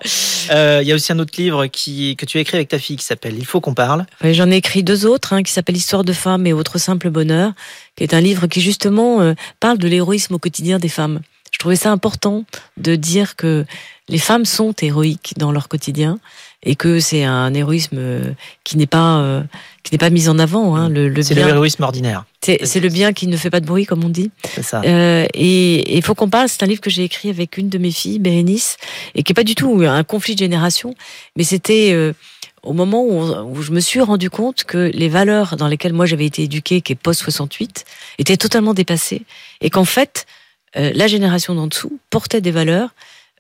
[0.50, 2.80] Euh, il y a aussi un autre livre qui, que tu as écrit avec ta
[2.80, 4.06] fille qui s'appelle Il faut qu'on parle.
[4.24, 7.52] J'en ai écrit deux autres, hein, qui s'appelle Histoire de femmes et Autre simple bonheur,
[7.96, 11.22] qui est un livre qui justement euh, parle de l'héroïsme au quotidien des femmes.
[11.52, 12.46] Je trouvais ça important
[12.78, 13.66] de dire que
[14.08, 16.20] les femmes sont héroïques dans leur quotidien
[16.64, 19.42] et que c'est un héroïsme euh, qui n'est pas euh,
[19.84, 20.76] qui n'est pas mis en avant.
[20.76, 22.26] Hein, le, c'est le héroïsme ordinaire.
[22.42, 24.32] C'est le bien qui ne fait pas de bruit, comme on dit.
[24.54, 24.82] C'est ça.
[24.86, 26.50] Euh, et il faut qu'on parle.
[26.50, 28.78] C'est un livre que j'ai écrit avec une de mes filles, Bérénice,
[29.16, 30.96] et qui est pas du tout un conflit de génération,
[31.36, 32.14] mais c'était euh,
[32.62, 36.06] au moment où, où, je me suis rendu compte que les valeurs dans lesquelles moi
[36.06, 37.86] j'avais été éduquée, qui est post 68,
[38.20, 39.24] étaient totalement dépassées,
[39.62, 40.26] et qu'en fait
[40.74, 42.92] la génération d'en dessous portait des valeurs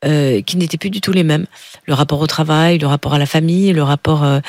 [0.05, 1.45] euh, qui n'étaient plus du tout les mêmes.
[1.85, 4.39] Le rapport au travail, le rapport à la famille, le rapport euh,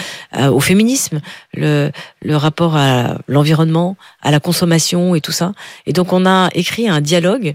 [0.48, 1.20] au féminisme,
[1.54, 1.90] le,
[2.22, 5.52] le rapport à l'environnement, à la consommation et tout ça.
[5.86, 7.54] Et donc on a écrit un dialogue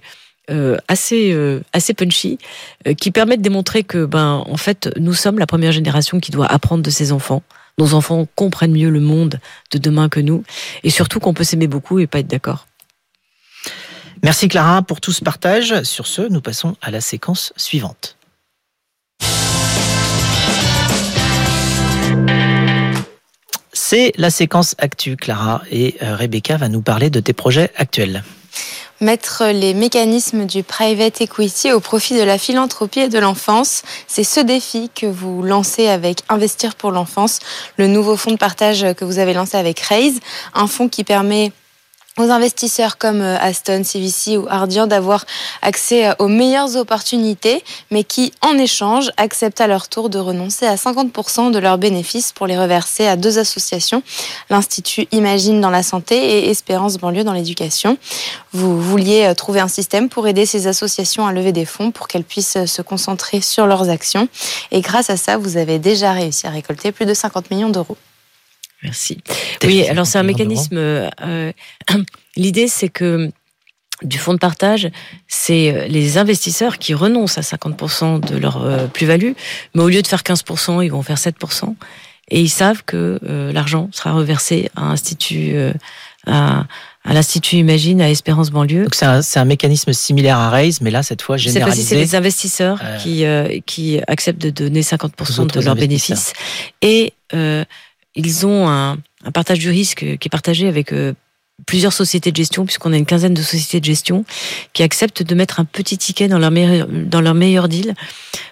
[0.50, 2.38] euh, assez euh, assez punchy
[2.98, 6.46] qui permet de démontrer que ben en fait nous sommes la première génération qui doit
[6.46, 7.44] apprendre de ses enfants.
[7.78, 9.40] Nos enfants comprennent mieux le monde
[9.72, 10.44] de demain que nous
[10.84, 12.67] et surtout qu'on peut s'aimer beaucoup et pas être d'accord.
[14.24, 15.84] Merci Clara pour tout ce partage.
[15.84, 18.18] Sur ce, nous passons à la séquence suivante.
[23.74, 28.24] C'est la séquence Actu, Clara, et euh, Rebecca va nous parler de tes projets actuels.
[29.00, 34.24] Mettre les mécanismes du private equity au profit de la philanthropie et de l'enfance, c'est
[34.24, 37.40] ce défi que vous lancez avec Investir pour l'enfance,
[37.78, 40.20] le nouveau fonds de partage que vous avez lancé avec Raise,
[40.56, 41.52] un fonds qui permet
[42.18, 45.26] aux investisseurs comme euh, Aston, CVC ou Ardian d'avoir
[45.62, 50.66] accès euh, aux meilleures opportunités, mais qui, en échange, acceptent à leur tour de renoncer
[50.66, 54.04] à 50% de leurs bénéfices pour les reverser à deux associations,
[54.50, 57.98] l'Institut Imagine dans la santé et Espérance banlieue dans l'éducation.
[58.54, 62.08] Vous vouliez euh, trouver un système pour aider ces associations à lever des fonds pour
[62.08, 64.28] qu'elles puissent se concentrer sur leurs actions.
[64.72, 67.98] Et grâce à ça, vous avez déjà réussi à récolter plus de 50 millions d'euros.
[68.84, 69.18] Merci.
[69.64, 70.78] Oui, alors c'est un mécanisme.
[70.78, 71.10] Euh,
[72.36, 73.32] l'idée, c'est que
[74.04, 74.90] du fonds de partage,
[75.28, 79.32] c'est euh, les investisseurs qui renoncent à 50% de leur euh, plus-value,
[79.74, 81.74] mais au lieu de faire 15%, ils vont faire 7%.
[82.30, 83.20] Et ils savent que
[83.54, 85.56] l'argent sera reversé à institut,
[86.26, 86.66] à,
[87.06, 88.84] à l'Institut Imagine, à Espérance Banlieue.
[88.84, 91.84] Donc c'est un, un, mécanisme similaire à Raise, mais là, cette fois, généralisé.
[91.84, 93.24] C'est les investisseurs qui,
[93.66, 96.34] qui acceptent de donner 50% de leurs bénéfices.
[96.82, 97.14] Et
[98.18, 98.98] ils ont un,
[99.34, 101.14] partage du risque qui est partagé avec euh,
[101.66, 104.26] plusieurs sociétés de gestion, puisqu'on a une quinzaine de sociétés de gestion
[104.74, 107.94] qui acceptent de mettre un petit ticket dans leur meilleur, dans leur meilleur deal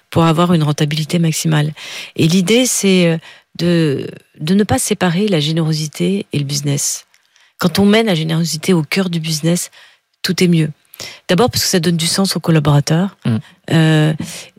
[0.10, 1.74] pour avoir une rentabilité maximale.
[2.16, 3.18] Et l'idée, c'est euh,
[3.58, 7.06] de, de ne pas séparer la générosité et le business.
[7.58, 9.72] Quand on met la générosité au cœur du business,
[10.22, 10.70] tout est mieux.
[11.28, 13.18] D'abord parce que ça donne du sens aux collaborateurs.
[13.26, 13.38] Mm.
[13.72, 14.14] Euh,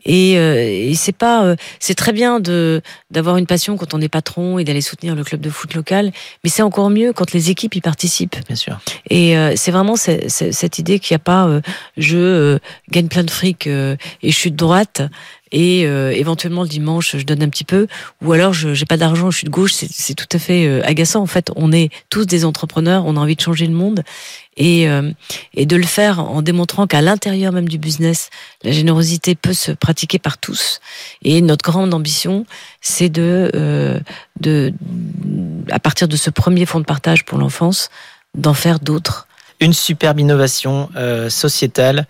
[0.05, 4.01] et, euh, et c'est pas, euh, c'est très bien de d'avoir une passion quand on
[4.01, 6.11] est patron et d'aller soutenir le club de foot local,
[6.43, 8.35] mais c'est encore mieux quand les équipes y participent.
[8.47, 8.79] Bien sûr.
[9.09, 11.61] Et euh, c'est vraiment cette idée qu'il n'y a pas euh,
[11.95, 12.57] je
[12.91, 15.01] gagne plein de fric et je suis de droite
[15.51, 17.87] et éventuellement le dimanche je donne un petit peu.
[18.21, 19.73] Ou alors je j'ai pas d'argent je suis de gauche.
[19.73, 21.21] C'est tout à fait agaçant.
[21.21, 23.05] En fait on est tous des entrepreneurs.
[23.05, 24.03] On a envie de changer le monde.
[24.57, 25.11] Et, euh,
[25.53, 28.31] et de le faire en démontrant qu'à l'intérieur même du business,
[28.63, 30.79] la générosité peut se pratiquer par tous.
[31.23, 32.45] Et notre grande ambition,
[32.81, 33.99] c'est de, euh,
[34.41, 34.73] de,
[35.69, 37.89] à partir de ce premier fonds de partage pour l'enfance,
[38.35, 39.26] d'en faire d'autres.
[39.59, 42.05] Une superbe innovation euh, sociétale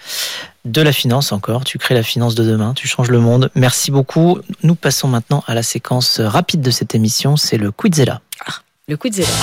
[0.65, 1.63] de la finance encore.
[1.63, 3.49] Tu crées la finance de demain, tu changes le monde.
[3.55, 4.39] Merci beaucoup.
[4.63, 8.21] Nous passons maintenant à la séquence rapide de cette émission, c'est le Quizella.
[8.45, 8.55] Ah,
[8.87, 9.29] le Quizella.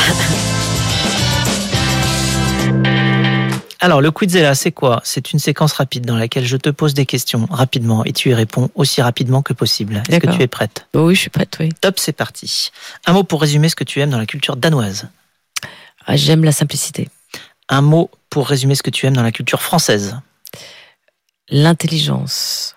[3.84, 5.02] Alors, le Quizella, c'est quoi?
[5.04, 8.34] C'est une séquence rapide dans laquelle je te pose des questions rapidement et tu y
[8.34, 10.02] réponds aussi rapidement que possible.
[10.08, 10.86] Est-ce que tu es prête?
[10.94, 11.68] Oui, je suis prête, oui.
[11.82, 12.70] Top, c'est parti.
[13.04, 15.08] Un mot pour résumer ce que tu aimes dans la culture danoise.
[16.06, 17.10] Ah, j'aime la simplicité.
[17.68, 20.18] Un mot pour résumer ce que tu aimes dans la culture française.
[21.48, 22.74] L'intelligence.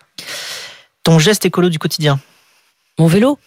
[1.04, 2.20] Ton geste écolo du quotidien.
[3.00, 3.40] Mon vélo.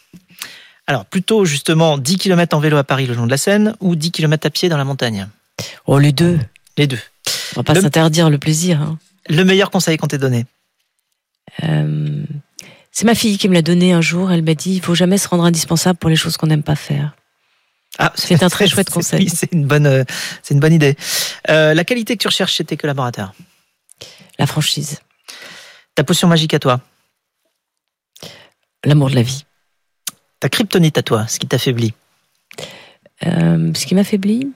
[0.86, 3.94] Alors, plutôt justement 10 km en vélo à Paris le long de la Seine ou
[3.96, 5.28] 10 km à pied dans la montagne?
[5.86, 6.38] Oh, les deux.
[6.76, 6.98] Les deux.
[7.54, 8.80] va pas s'interdire le plaisir.
[8.80, 8.98] Hein.
[9.28, 10.46] Le meilleur conseil qu'on t'ait donné?
[11.62, 12.24] Euh,
[12.92, 14.32] C'est ma fille qui me l'a donné un jour.
[14.32, 16.76] Elle m'a dit il faut jamais se rendre indispensable pour les choses qu'on n'aime pas
[16.76, 17.14] faire.
[17.98, 19.28] Ah, c'est un très chouette conseil.
[19.28, 20.04] c'est une bonne, euh,
[20.42, 20.96] c'est une bonne idée.
[21.48, 23.34] Euh, la qualité que tu recherches chez tes collaborateurs
[24.38, 25.00] La franchise.
[25.94, 26.80] Ta potion magique à toi
[28.84, 29.44] L'amour de la vie.
[30.38, 31.92] Ta kryptonite à toi, ce qui t'affaiblit
[33.26, 34.52] euh, Ce qui m'affaiblit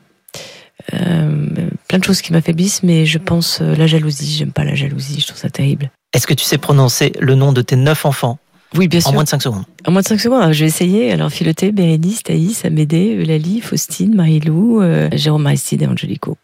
[0.90, 4.37] Plein de choses qui m'affaiblissent, mais je pense la jalousie.
[4.37, 5.90] J'aime pas la jalousie, je trouve ça terrible.
[6.12, 8.38] Est-ce que tu sais prononcer le nom de tes neuf enfants?
[8.77, 9.11] Oui, bien sûr.
[9.11, 9.65] En moins de 5 secondes.
[9.87, 11.13] En moins de 5 secondes, je vais essayer.
[11.13, 16.37] Alors, Philoté, Bérénice, Thaïs, Amédée, Eulalie, Faustine, Marie-Lou, euh, Jérôme Aristide et Angelico.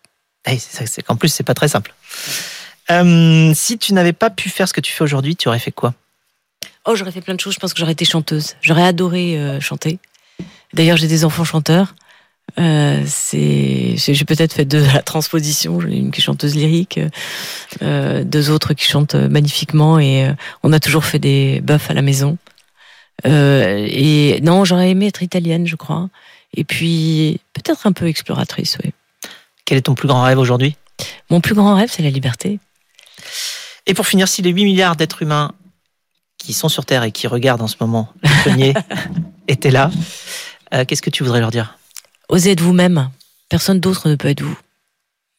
[0.45, 1.93] Hey, c'est, en plus, c'est pas très simple.
[2.91, 5.73] Euh, si tu n'avais pas pu faire ce que tu fais aujourd'hui, tu aurais fait
[5.73, 5.95] quoi?
[6.87, 7.55] Oh, j'aurais fait plein de choses.
[7.55, 8.55] Je pense que j'aurais été chanteuse.
[8.63, 9.99] J'aurais adoré euh, chanter.
[10.73, 11.95] D'ailleurs, j'ai des enfants chanteurs.
[12.59, 15.81] Euh, c'est, j'ai peut-être fait de la transposition.
[15.81, 17.01] Une qui est chanteuse lyrique,
[17.83, 20.33] euh, deux autres qui chantent magnifiquement, et euh,
[20.63, 22.39] on a toujours fait des bœufs à la maison.
[23.25, 26.09] Et non, j'aurais aimé être italienne, je crois.
[26.57, 28.93] Et puis peut-être un peu exploratrice, oui.
[29.67, 30.77] Quel est ton plus grand rêve aujourd'hui?
[31.29, 32.59] Mon plus grand rêve, c'est la liberté.
[33.87, 35.53] Et pour finir, si les 8 milliards d'êtres humains
[36.39, 38.09] qui sont sur Terre et qui regardent en ce moment
[38.47, 38.73] le
[39.49, 39.91] étaient là,
[40.89, 41.79] qu'est-ce que tu voudrais leur dire?
[42.31, 43.11] Osez être vous-même.
[43.49, 44.57] Personne d'autre ne peut être vous.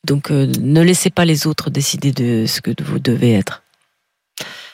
[0.06, 3.64] Donc euh, ne laissez pas les autres décider de ce que vous devez être.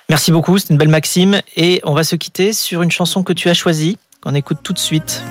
[0.10, 1.42] Merci beaucoup, c'est une belle maxime.
[1.56, 4.74] Et on va se quitter sur une chanson que tu as choisie, qu'on écoute tout
[4.74, 5.24] de suite.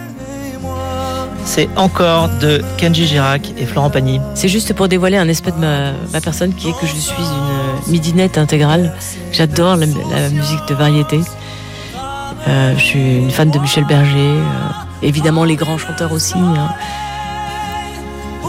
[1.44, 4.20] C'est encore de Kenji Girac et Florent Pagny.
[4.35, 7.92] C'est juste pour dévoiler un aspect de ma, personne qui est que je suis une
[7.92, 8.94] midinette intégrale.
[9.33, 11.20] J'adore la, musique de variété.
[12.49, 14.40] Euh, je suis une fan de Michel Berger.
[15.02, 16.38] Évidemment les grands chanteurs aussi.
[16.38, 16.68] Hein.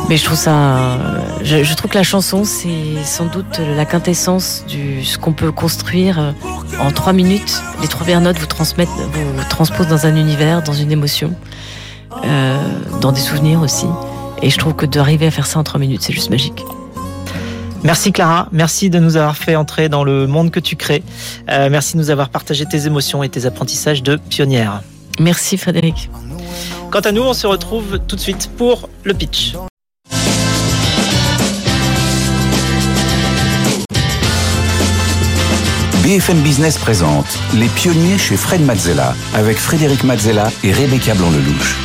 [0.09, 0.97] Mais je trouve ça,
[1.43, 6.17] je, trouve que la chanson c'est sans doute la quintessence de ce qu'on peut construire
[6.17, 6.31] euh,
[6.79, 7.61] en trois minutes.
[7.81, 11.33] Les trois premières notes vous transmettent, vous transposent dans un univers, dans une émotion,
[12.23, 12.57] euh,
[13.01, 13.87] dans des souvenirs aussi.
[14.41, 16.63] Et je trouve que d'arriver à faire ça en trois minutes, c'est juste magique.
[17.83, 21.03] Merci Clara, merci de nous avoir fait entrer dans le monde que tu crées.
[21.49, 24.81] Euh, merci de nous avoir partagé tes émotions et tes apprentissages de pionnière.
[25.19, 26.09] Merci Frédéric.
[26.89, 29.53] Quant à nous, on se retrouve tout de suite pour le pitch.
[36.03, 41.75] BFM Business présente Les pionniers chez Fred Mazzella avec Frédéric Mazzella et Rebecca Blanc-Lelouch.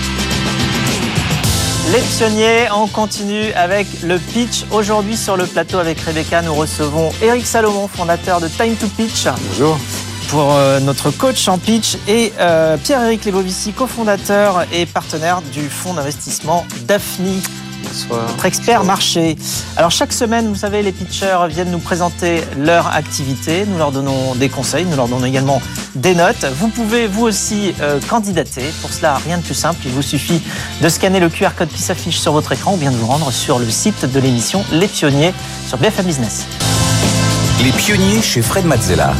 [1.90, 4.64] Les pionniers, on continue avec le pitch.
[4.70, 9.26] Aujourd'hui sur le plateau avec Rebecca, nous recevons Eric Salomon, fondateur de Time to Pitch.
[9.48, 9.76] Bonjour
[10.32, 15.92] pour euh, notre coach en pitch et euh, Pierre-Éric Lebovici, cofondateur et partenaire du fonds
[15.92, 17.38] d'investissement Daphne.
[17.84, 18.26] Bonsoir.
[18.28, 19.36] Notre expert marché.
[19.76, 23.66] Alors chaque semaine, vous savez, les pitchers viennent nous présenter leur activité.
[23.68, 25.60] Nous leur donnons des conseils, nous leur donnons également
[25.96, 26.46] des notes.
[26.58, 28.62] Vous pouvez vous aussi euh, candidater.
[28.80, 29.80] Pour cela, rien de plus simple.
[29.84, 30.40] Il vous suffit
[30.80, 33.30] de scanner le QR code qui s'affiche sur votre écran ou bien de vous rendre
[33.30, 35.34] sur le site de l'émission Les Pionniers
[35.68, 36.46] sur BFM Business.
[37.62, 39.12] Les Pionniers chez Fred Mazzella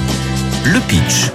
[0.65, 1.31] le pitch.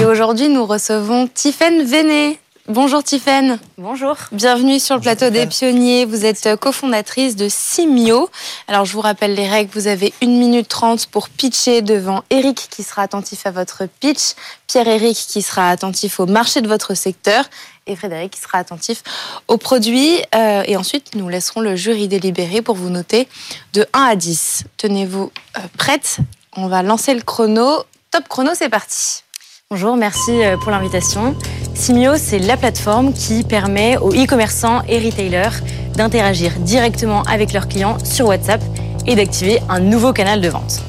[0.00, 2.38] Et aujourd'hui, nous recevons Tiffaine Véné.
[2.68, 3.58] Bonjour Tiffaine.
[3.78, 4.16] Bonjour.
[4.30, 6.04] Bienvenue sur le plateau des pionniers.
[6.04, 8.30] Vous êtes cofondatrice de Simio.
[8.68, 9.70] Alors je vous rappelle les règles.
[9.72, 14.34] Vous avez 1 minute 30 pour pitcher devant Eric qui sera attentif à votre pitch,
[14.68, 17.44] Pierre-Éric qui sera attentif au marché de votre secteur
[17.88, 19.02] et Frédéric qui sera attentif
[19.48, 20.18] aux produits.
[20.36, 23.26] Euh, et ensuite, nous laisserons le jury délibérer pour vous noter
[23.72, 24.64] de 1 à 10.
[24.76, 26.20] Tenez-vous euh, prête?
[26.56, 27.84] On va lancer le chrono.
[28.10, 29.22] Top chrono, c'est parti.
[29.70, 31.36] Bonjour, merci euh, pour l'invitation.
[31.74, 35.62] Simio, c'est la plateforme qui permet aux e-commerçants et retailers
[35.94, 38.60] d'interagir directement avec leurs clients sur WhatsApp
[39.06, 40.82] et d'activer un nouveau canal de vente.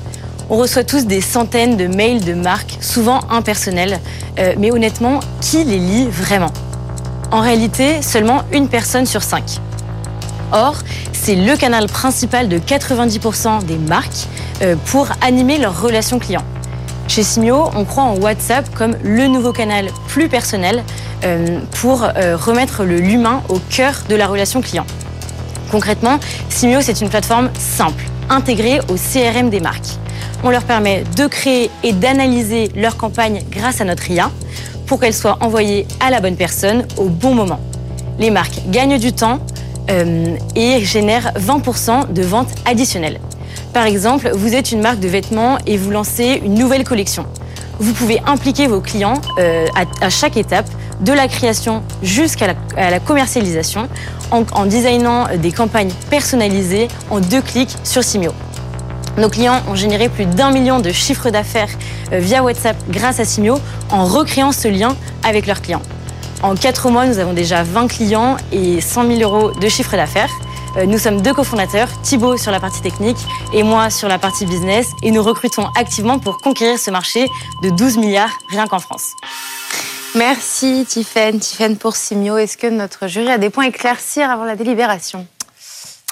[0.49, 3.99] On reçoit tous des centaines de mails de marques, souvent impersonnels,
[4.39, 6.51] euh, mais honnêtement, qui les lit vraiment?
[7.31, 9.59] En réalité, seulement une personne sur cinq.
[10.51, 10.75] Or,
[11.13, 14.27] c'est le canal principal de 90% des marques
[14.61, 16.43] euh, pour animer leurs relations clients.
[17.07, 20.83] Chez Simio, on croit en WhatsApp comme le nouveau canal plus personnel
[21.23, 24.85] euh, pour euh, remettre l'humain au cœur de la relation client.
[25.71, 29.97] Concrètement, Simio, c'est une plateforme simple, intégrée au CRM des marques.
[30.43, 34.31] On leur permet de créer et d'analyser leur campagne grâce à notre IA
[34.87, 37.59] pour qu'elle soit envoyée à la bonne personne au bon moment.
[38.19, 39.39] Les marques gagnent du temps,
[39.89, 43.19] euh, et génère 20% de ventes additionnelles.
[43.73, 47.25] Par exemple, vous êtes une marque de vêtements et vous lancez une nouvelle collection.
[47.79, 49.65] Vous pouvez impliquer vos clients euh,
[50.01, 53.87] à, chaque étape de la création jusqu'à la, commercialisation
[54.29, 58.31] en, designant des campagnes personnalisées en deux clics sur Simio.
[59.17, 61.69] Nos clients ont généré plus d'un million de chiffres d'affaires
[62.13, 65.81] euh, via WhatsApp grâce à Simio en recréant ce lien avec leurs clients.
[66.43, 70.31] En quatre mois, nous avons déjà 20 clients et 100 000 euros de chiffre d'affaires.
[70.77, 73.17] Euh, nous sommes deux cofondateurs, Thibaut sur la partie technique
[73.53, 77.27] et moi sur la partie business, et nous recrutons activement pour conquérir ce marché
[77.61, 79.11] de 12 milliards rien qu'en France.
[80.15, 82.37] Merci Tiffaine, Tiffaine pour Simio.
[82.37, 85.27] Est-ce que notre jury a des points à éclaircir avant la délibération?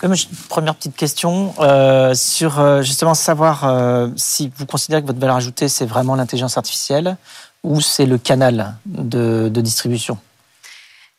[0.02, 0.16] Une
[0.48, 5.36] première petite question euh, sur euh, justement savoir euh, si vous considérez que votre valeur
[5.36, 7.18] ajoutée, c'est vraiment l'intelligence artificielle
[7.64, 10.18] ou c'est le canal de, de distribution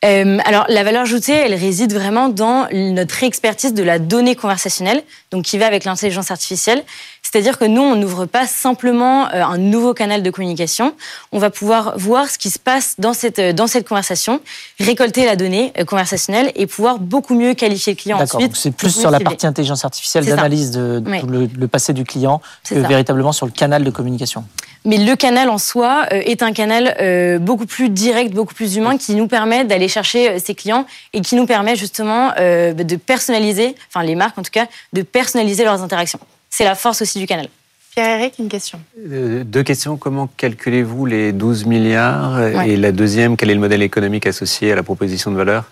[0.02, 5.02] euh, alors, la valeur ajoutée, elle réside vraiment dans notre expertise de la donnée conversationnelle,
[5.30, 6.82] donc qui va avec l'intelligence artificielle.
[7.22, 10.94] C'est-à-dire que nous, on n'ouvre pas simplement euh, un nouveau canal de communication.
[11.32, 14.40] On va pouvoir voir ce qui se passe dans cette, euh, dans cette conversation,
[14.80, 18.56] récolter la donnée conversationnelle et pouvoir beaucoup mieux qualifier le client ensuite.
[18.56, 23.32] C'est plus sur la partie intelligence artificielle d'analyse de, le, passé du client que véritablement
[23.32, 24.44] sur le canal de communication.
[24.84, 29.14] Mais le canal en soi est un canal beaucoup plus direct, beaucoup plus humain, qui
[29.14, 34.14] nous permet d'aller chercher ses clients et qui nous permet justement de personnaliser, enfin les
[34.14, 37.48] marques en tout cas, de personnaliser leurs interactions c'est la force aussi du canal.
[37.94, 38.80] Pierre-Éric, une question.
[38.98, 39.96] Euh, deux questions.
[39.96, 42.40] Comment calculez-vous les 12 milliards?
[42.64, 45.64] Et la deuxième, quel est le modèle économique associé à la proposition de valeur?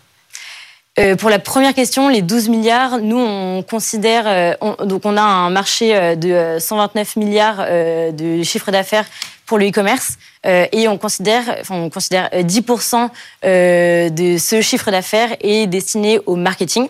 [0.99, 5.23] Euh, pour la première question, les 12 milliards, nous on considère, euh, donc on a
[5.23, 7.67] un marché de 129 milliards
[8.13, 9.07] de chiffre d'affaires
[9.47, 13.09] pour le e-commerce et on considère, on considère 10%
[13.43, 16.89] de ce chiffre d'affaires est destiné au marketing.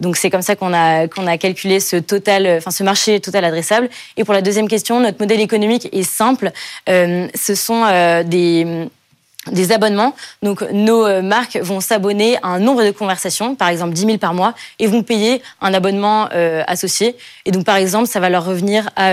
[0.00, 3.44] Donc c'est comme ça qu'on a qu'on a calculé ce total, enfin ce marché total
[3.44, 3.88] adressable.
[4.16, 6.50] Et pour la deuxième question, notre modèle économique est simple.
[6.88, 8.88] Euh, ce sont euh, des
[9.50, 10.14] des abonnements.
[10.42, 14.18] Donc, nos euh, marques vont s'abonner à un nombre de conversations, par exemple 10 000
[14.18, 16.28] par mois, et vont payer un abonnement
[16.66, 17.16] associé.
[17.44, 19.12] Et donc, par exemple, ça va leur revenir à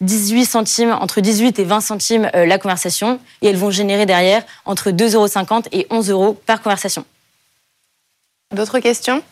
[0.00, 4.90] 18 centimes, entre 18 et 20 centimes la conversation, et elles vont générer derrière entre
[4.90, 7.04] 2,50 euros et 11 euros par conversation.
[8.54, 9.22] D'autres questions?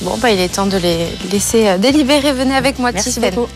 [0.00, 2.32] Bon, bah, il est temps de les laisser euh, délibérer.
[2.32, 3.48] Venez avec moi, Merci beaucoup.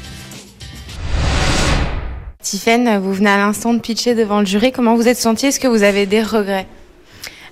[2.46, 4.70] Tiffaine, vous venez à l'instant de pitcher devant le jury.
[4.70, 5.46] Comment vous êtes senti?
[5.46, 6.68] Est-ce que vous avez des regrets?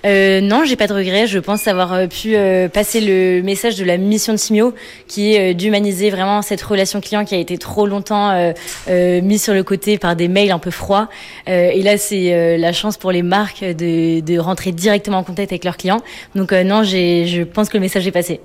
[0.07, 1.27] Euh, non, j'ai pas de regrets.
[1.27, 4.73] Je pense avoir euh, pu euh, passer le message de la mission de Simio,
[5.09, 8.53] qui est d'humaniser vraiment cette relation client qui a été trop longtemps
[8.87, 11.09] mise sur le côté par des mails un peu froids.
[11.49, 15.65] et là, c'est la chance pour les marques de, de, rentrer directement en contact avec
[15.65, 16.03] leurs clients.
[16.37, 18.41] Donc non, je pense que le message est passé.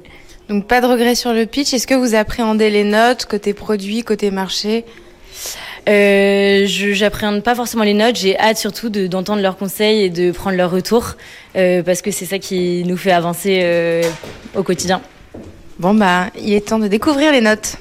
[0.50, 1.76] Donc pas de regrets sur le pitch.
[1.76, 4.84] Est-ce que vous appréhendez les notes côté produit, côté marché?
[5.88, 8.16] Euh, J'appréhende pas forcément les notes.
[8.16, 11.16] J'ai hâte surtout d'entendre leurs conseils et de prendre leur retour
[11.56, 14.04] euh, parce que c'est ça qui nous fait avancer euh,
[14.56, 15.02] au quotidien.
[15.80, 17.78] Bon bah, il est temps de découvrir les notes.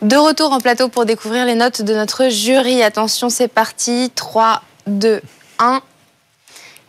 [0.00, 2.82] De retour en plateau pour découvrir les notes de notre jury.
[2.82, 4.12] Attention, c'est parti.
[4.14, 5.20] 3, 2,
[5.58, 5.82] 1.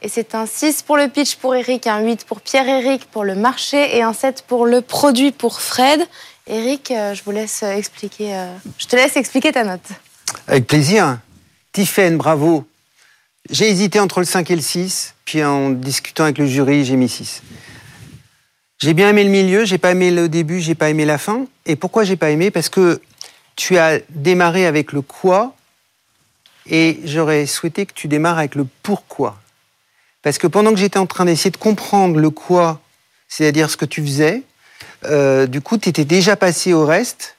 [0.02, 3.36] Et c'est un 6 pour le pitch pour Eric, un 8 pour Pierre-Eric pour le
[3.36, 6.02] marché et un 7 pour le produit pour Fred.
[6.50, 8.36] Eric, euh, je vous laisse expliquer.
[8.36, 9.88] Euh, je te laisse expliquer ta note.
[10.48, 11.20] Avec plaisir.
[11.72, 12.68] Tiffaine, bravo.
[13.52, 16.96] J'ai hésité entre le 5 et le 6, puis en discutant avec le jury, j'ai
[16.96, 17.44] mis 6.
[18.80, 21.46] J'ai bien aimé le milieu, j'ai pas aimé le début, j'ai pas aimé la fin.
[21.68, 22.50] Et pourquoi j'ai pas aimé?
[22.50, 23.00] Parce que
[23.56, 25.56] tu as démarré avec le quoi,
[26.66, 29.40] et j'aurais souhaité que tu démarres avec le pourquoi.
[30.24, 32.82] Parce que pendant que j'étais en train d'essayer de comprendre le quoi,
[33.28, 34.44] c'est-à-dire ce que tu faisais,
[35.06, 37.36] euh, du coup, tu étais déjà passé au reste.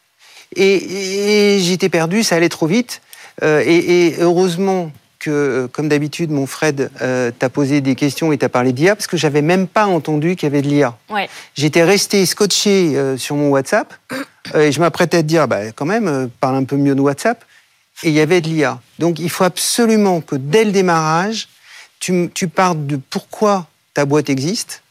[0.56, 3.02] Et, j'étais perdu, ça allait trop vite.
[3.42, 8.48] Euh, et, heureusement que, comme d'habitude, mon Fred euh, t'a posé des questions et t'a
[8.48, 10.96] parlé d'IA, parce que j'avais même pas entendu qu'il y avait de l'IA.
[11.54, 13.94] J'étais resté scotché sur mon WhatsApp,
[14.54, 17.44] et je m'apprêtais à te dire, bah, quand même, parle un peu mieux de WhatsApp.
[18.02, 18.80] Et il y avait de l'IA.
[18.98, 21.48] Donc il faut absolument que dès le démarrage,
[21.98, 24.82] tu, tu partes de pourquoi ta boîte existe,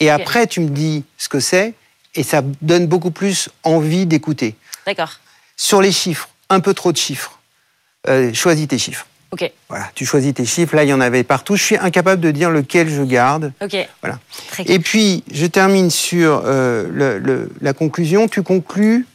[0.00, 1.74] et après tu me dis ce que c'est,
[2.18, 4.56] et ça donne beaucoup plus envie d'écouter.
[4.86, 5.20] D'accord.
[5.56, 7.38] Sur les chiffres, un peu trop de chiffres.
[8.08, 9.06] Euh, choisis tes chiffres.
[9.30, 9.50] Ok.
[9.68, 10.74] Voilà, tu choisis tes chiffres.
[10.74, 11.54] Là, il y en avait partout.
[11.54, 13.52] Je suis incapable de dire lequel je garde.
[13.62, 13.76] Ok.
[14.02, 14.18] Voilà.
[14.66, 18.26] Et puis, je termine sur euh, la conclusion.
[18.26, 19.06] Tu conclus.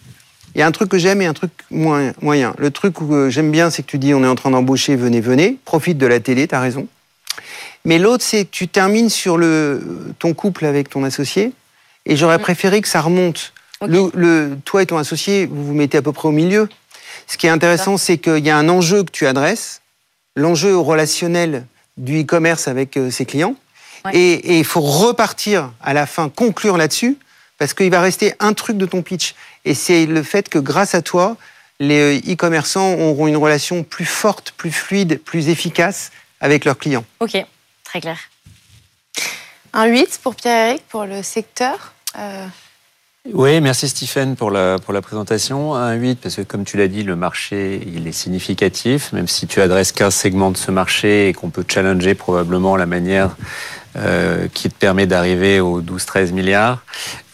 [0.56, 2.54] Il y a un truc que j'aime et un truc moyen.
[2.58, 5.20] Le truc que j'aime bien, c'est que tu dis on est en train d'embaucher, venez,
[5.20, 5.58] venez.
[5.66, 6.88] Profite de la télé, tu as raison.
[7.86, 11.54] Mais l'autre, c'est que tu termines sur le, ton couple avec ton associé.
[12.06, 12.42] Et j'aurais mm.
[12.42, 13.54] préféré que ça remonte.
[13.82, 16.70] Le, toi et ton associé, vous vous mettez à peu près au milieu.
[17.28, 19.82] Ce qui est intéressant, c'est qu'il y a un enjeu que tu adresses,
[20.36, 21.66] l'enjeu relationnel
[21.98, 23.56] du e-commerce avec euh, ses clients.
[24.12, 27.18] Et il faut repartir à la fin, conclure là-dessus,
[27.58, 29.36] parce qu'il va rester un truc de ton pitch.
[29.64, 31.38] Et c'est le fait que grâce à toi,
[31.80, 37.06] les euh, e-commerçants auront une relation plus forte, plus fluide, plus efficace avec leurs clients.
[37.20, 37.38] Ok,
[37.84, 38.18] très clair.
[39.74, 41.94] Un 8 pour Pierre-Éric, pour le secteur.
[42.20, 42.46] Euh,
[43.32, 45.74] oui, merci Stephen pour la, pour la présentation.
[45.74, 49.48] Un 8, parce que comme tu l'as dit, le marché, il est significatif, même si
[49.48, 53.36] tu adresses qu'un segment de ce marché et qu'on peut challenger probablement la manière
[53.96, 56.84] euh, qui te permet d'arriver aux 12-13 milliards.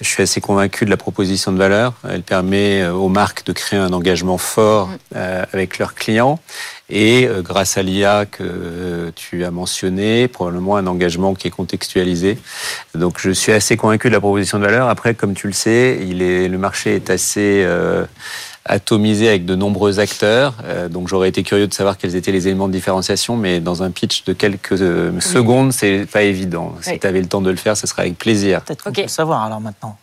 [0.02, 1.94] Je suis assez convaincu de la proposition de valeur.
[2.10, 6.38] Elle permet euh, aux marques de créer un engagement fort euh, avec leurs clients
[6.90, 12.40] et grâce à l'IA que tu as mentionné, probablement un engagement qui est contextualisé.
[12.96, 14.90] Donc je suis assez convaincu de la proposition de valeur.
[14.90, 17.64] Après, comme tu le sais, il est, le marché est assez
[18.66, 20.56] atomisé avec de nombreux acteurs.
[20.64, 23.84] Euh, donc j'aurais été curieux de savoir quels étaient les éléments de différenciation, mais dans
[23.84, 26.76] un pitch de quelques euh, secondes, c'est pas évident.
[26.82, 28.62] Si tu avais le temps de le faire, ce serait avec plaisir.
[28.62, 29.98] Peut-être qu'on peut savoir alors maintenant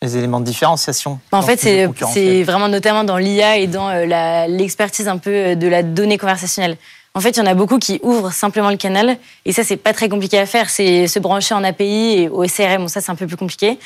[0.00, 5.08] les éléments de différenciation En fait, c'est vraiment notamment dans l'IA et dans euh, l'expertise
[5.08, 6.76] un peu de la donnée conversationnelle.
[7.14, 9.76] En fait, il y en a beaucoup qui ouvrent simplement le canal, et ça, c'est
[9.76, 10.70] pas très compliqué à faire.
[10.70, 13.76] C'est se brancher en API et au SRM, bon, ça, c'est un peu plus compliqué.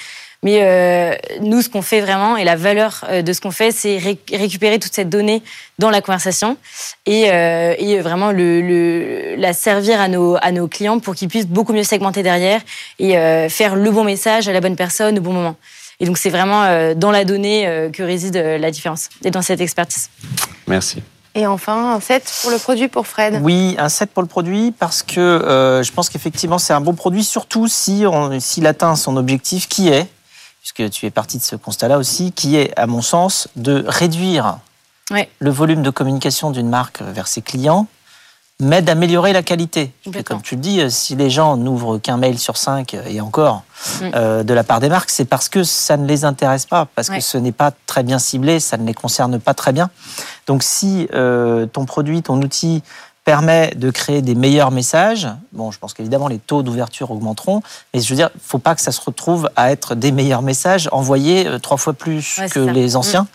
[0.45, 3.71] Mais euh, nous, ce qu'on fait vraiment, et la valeur euh, de ce qu'on fait,
[3.71, 5.43] c'est récupérer toute cette donnée
[5.79, 6.57] dans la conversation
[7.07, 11.29] et, euh, et vraiment le, le, la servir à nos, à nos clients pour qu'ils
[11.29, 12.61] puissent beaucoup mieux segmenter derrière
[12.99, 15.57] et euh, faire le bon message à la bonne personne au bon moment.
[16.01, 19.61] Et donc, c'est vraiment euh, dans la donnée que réside la différence et dans cette
[19.61, 20.11] expertise.
[20.67, 21.03] Merci.
[21.35, 23.41] Et enfin, un 7 pour le produit pour Fred.
[23.43, 26.95] Oui, un 7 pour le produit parce que euh, je pense qu'effectivement c'est un bon
[26.95, 28.05] produit, surtout si
[28.41, 30.07] s'il atteint son objectif qui est
[30.75, 34.59] puisque tu es parti de ce constat-là aussi, qui est, à mon sens, de réduire
[35.41, 37.87] le volume de communication d'une marque vers ses clients,
[38.61, 39.93] mais d'améliorer la qualité.
[40.25, 43.65] Comme tu le dis, euh, si les gens n'ouvrent qu'un mail sur cinq, et encore,
[44.01, 44.11] mm.
[44.15, 47.09] euh, de la part des marques, c'est parce que ça ne les intéresse pas, parce
[47.09, 49.91] que ce n'est pas très bien ciblé, ça ne les concerne pas très bien.
[50.47, 52.83] Donc si euh, ton produit, ton outil
[53.25, 55.29] permet de créer des meilleurs messages.
[55.53, 57.63] Bon, je pense qu'évidemment les taux d'ouverture augmenteront,
[57.95, 60.89] mais je veux dire, faut pas que ça se retrouve à être des meilleurs messages
[60.93, 63.23] envoyés euh, trois fois plus que les anciens.
[63.23, 63.27] Mm.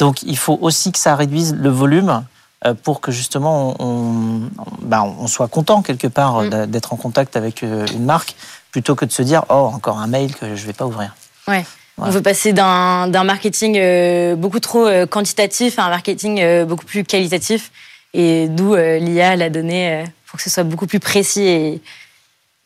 [0.00, 2.24] Donc, il faut aussi que ça réduise le volume
[2.66, 4.48] euh, pour que justement on,
[4.82, 6.66] ben, on soit content quelque part mm.
[6.66, 8.34] d'être en contact avec euh, une marque,
[8.72, 11.14] plutôt que de se dire oh encore un mail que je vais pas ouvrir.
[11.46, 11.64] Ouais.
[12.00, 17.72] On veut passer d'un marketing beaucoup trop quantitatif à un marketing beaucoup plus qualitatif.
[18.14, 21.80] Et d'où euh, l'IA l'a donné euh, pour que ce soit beaucoup plus précis et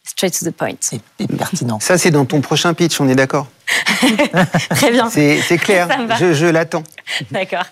[0.04, 0.74] straight to the point.
[1.18, 1.80] Et, pertinent.
[1.80, 3.46] Ça, c'est dans ton prochain pitch, on est d'accord
[4.70, 5.10] Très bien.
[5.10, 5.88] C'est clair,
[6.18, 6.84] je, je l'attends.
[7.30, 7.64] D'accord,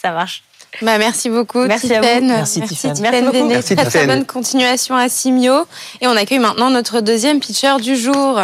[0.00, 0.42] ça marche.
[0.82, 1.94] Bah, merci beaucoup, merci vous.
[1.94, 5.66] Merci, merci Merci, merci très, très bonne continuation à Simio.
[6.00, 8.40] Et on accueille maintenant notre deuxième pitcher du jour.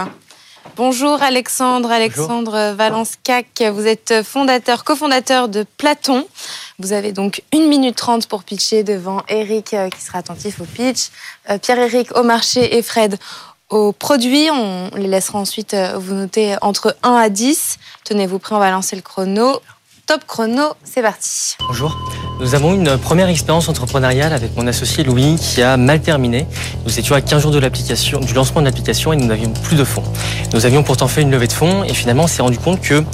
[0.76, 3.62] Bonjour Alexandre, Alexandre Valence-Cac.
[3.72, 6.26] Vous êtes fondateur, cofondateur de Platon.
[6.78, 10.64] Vous avez donc une minute trente pour pitcher devant Eric euh, qui sera attentif au
[10.64, 11.10] pitch,
[11.50, 13.18] euh, Pierre-Éric au marché et Fred
[13.68, 14.50] au produit.
[14.50, 17.78] On les laissera ensuite euh, vous noter entre 1 à 10.
[18.04, 19.60] Tenez-vous prêts, on va lancer le chrono.
[20.06, 21.56] Top chrono, c'est parti.
[21.66, 21.96] Bonjour.
[22.40, 26.46] Nous avons une première expérience entrepreneuriale avec mon associé Louis qui a mal terminé.
[26.84, 29.76] Nous étions à 15 jours de l'application, du lancement de l'application et nous n'avions plus
[29.76, 30.02] de fonds.
[30.52, 33.04] Nous avions pourtant fait une levée de fonds et finalement on s'est rendu compte que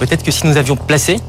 [0.00, 1.20] peut-être que si nous avions placé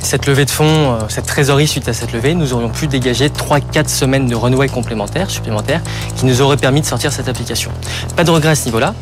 [0.00, 3.28] cette levée de fonds, euh, cette trésorerie suite à cette levée, nous aurions pu dégager
[3.28, 5.82] 3-4 semaines de runway complémentaires, supplémentaires,
[6.16, 7.70] qui nous auraient permis de sortir cette application.
[8.16, 8.94] Pas de regret à ce niveau-là,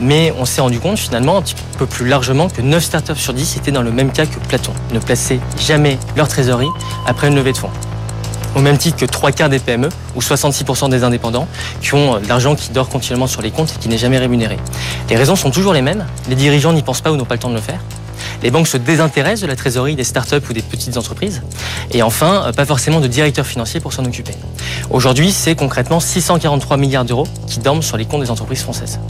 [0.00, 3.34] mais on s'est rendu compte finalement un petit peu plus largement que 9 startups sur
[3.34, 6.70] 10 étaient dans le même cas que Platon, ne plaçaient jamais leur trésorerie
[7.06, 7.70] après une levée de fonds
[8.56, 11.48] au même titre que trois quarts des PME ou 66% des indépendants
[11.80, 14.18] qui ont euh, de l'argent qui dort continuellement sur les comptes et qui n'est jamais
[14.18, 14.58] rémunéré.
[15.10, 16.06] Les raisons sont toujours les mêmes.
[16.28, 17.80] Les dirigeants n'y pensent pas ou n'ont pas le temps de le faire.
[18.44, 21.40] Les banques se désintéressent de la trésorerie des startups ou des petites entreprises.
[21.92, 24.34] Et enfin, euh, pas forcément de directeur financier pour s'en occuper.
[24.90, 29.00] Aujourd'hui, c'est concrètement 643 milliards d'euros qui dorment sur les comptes des entreprises françaises.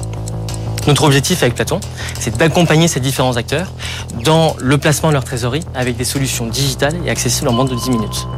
[0.86, 1.80] Notre objectif avec Platon,
[2.20, 3.72] c'est d'accompagner ces différents acteurs
[4.22, 7.74] dans le placement de leur trésorerie avec des solutions digitales et accessibles en moins de
[7.74, 8.28] 10 minutes.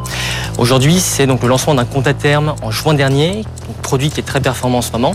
[0.56, 3.44] Aujourd'hui, c'est donc le lancement d'un compte à terme en juin dernier,
[3.82, 5.14] produit qui est très performant en ce moment,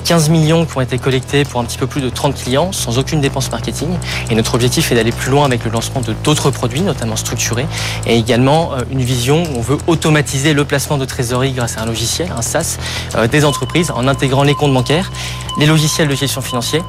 [0.00, 2.98] 15 millions qui ont été collectés pour un petit peu plus de 30 clients sans
[2.98, 3.88] aucune dépense marketing.
[4.30, 7.66] Et notre objectif est d'aller plus loin avec le lancement de d'autres produits, notamment structurés,
[8.06, 11.82] et également euh, une vision où on veut automatiser le placement de trésorerie grâce à
[11.82, 12.78] un logiciel, un SaaS,
[13.14, 15.10] euh, des entreprises en intégrant les comptes bancaires,
[15.58, 16.84] les logiciels de gestion financière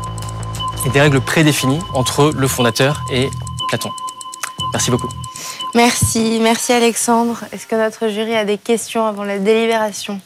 [0.86, 3.30] et des règles prédéfinies entre le fondateur et
[3.68, 3.89] Platon.
[4.74, 5.09] Merci beaucoup.
[5.74, 7.39] Merci, merci Alexandre.
[7.51, 10.20] Est-ce que notre jury a des questions avant la délibération?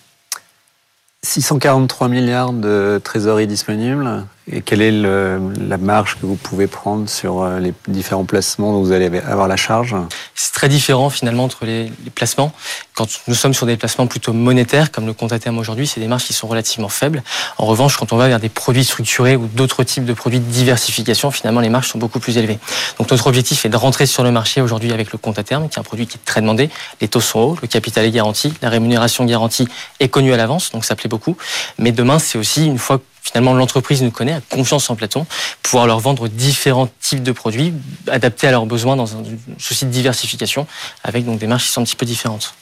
[1.26, 4.26] 643 milliards de trésorerie disponible.
[4.52, 8.74] Et quelle est le, la marge que vous pouvez prendre sur euh, les différents placements
[8.74, 9.96] dont vous allez avoir la charge?
[10.36, 12.54] C'est très différent finalement entre les, les, placements.
[12.94, 16.00] Quand nous sommes sur des placements plutôt monétaires, comme le compte à terme aujourd'hui, c'est
[16.00, 17.24] des marges qui sont relativement faibles.
[17.58, 20.46] En revanche, quand on va vers des produits structurés ou d'autres types de produits de
[20.52, 22.60] diversification, finalement les marges sont beaucoup plus élevées.
[23.00, 25.70] Donc notre objectif est de rentrer sur le marché aujourd'hui avec le compte à terme,
[25.70, 26.70] qui est un produit qui est très demandé.
[27.02, 29.68] Les taux sont hauts, le capital est garanti, la rémunération garantie
[30.00, 31.36] est connue à l'avance, donc ça plaît beaucoup.
[31.80, 35.26] Mais demain, c'est aussi une fois finalement l'entreprise nous connaît, a confiance en Platon,
[35.64, 37.74] pouvoir leur vendre différents types de produits
[38.08, 39.24] adaptés à leurs besoins dans un
[39.58, 40.68] souci de diversification,
[41.04, 42.54] avec donc des marges qui sont un petit peu différentes.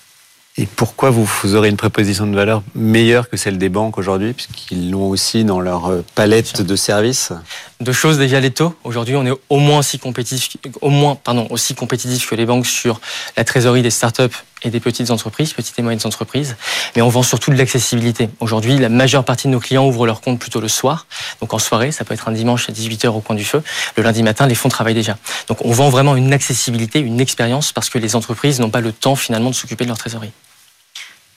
[0.55, 4.33] Et pourquoi vous, vous aurez une proposition de valeur meilleure que celle des banques aujourd'hui,
[4.33, 7.33] puisqu'ils l'ont aussi dans leur euh, palette de services?
[7.81, 8.75] Deux choses déjà les taux.
[8.83, 10.49] Aujourd'hui, on est au moins aussi compétitif,
[10.81, 13.01] au moins pardon aussi compétitif que les banques sur
[13.35, 16.55] la trésorerie des startups et des petites entreprises, petites et moyennes entreprises.
[16.95, 18.29] Mais on vend surtout de l'accessibilité.
[18.39, 21.05] Aujourd'hui, la majeure partie de nos clients ouvrent leur compte plutôt le soir.
[21.41, 23.61] Donc en soirée, ça peut être un dimanche à 18h au coin du feu.
[23.95, 25.17] Le lundi matin, les fonds travaillent déjà.
[25.47, 28.91] Donc on vend vraiment une accessibilité, une expérience parce que les entreprises n'ont pas le
[28.91, 30.31] temps finalement de s'occuper de leur trésorerie.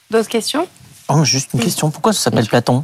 [0.09, 0.67] D'autres questions?
[1.09, 1.89] Oh, juste une question.
[1.89, 2.83] Pourquoi ça s'appelle Platon?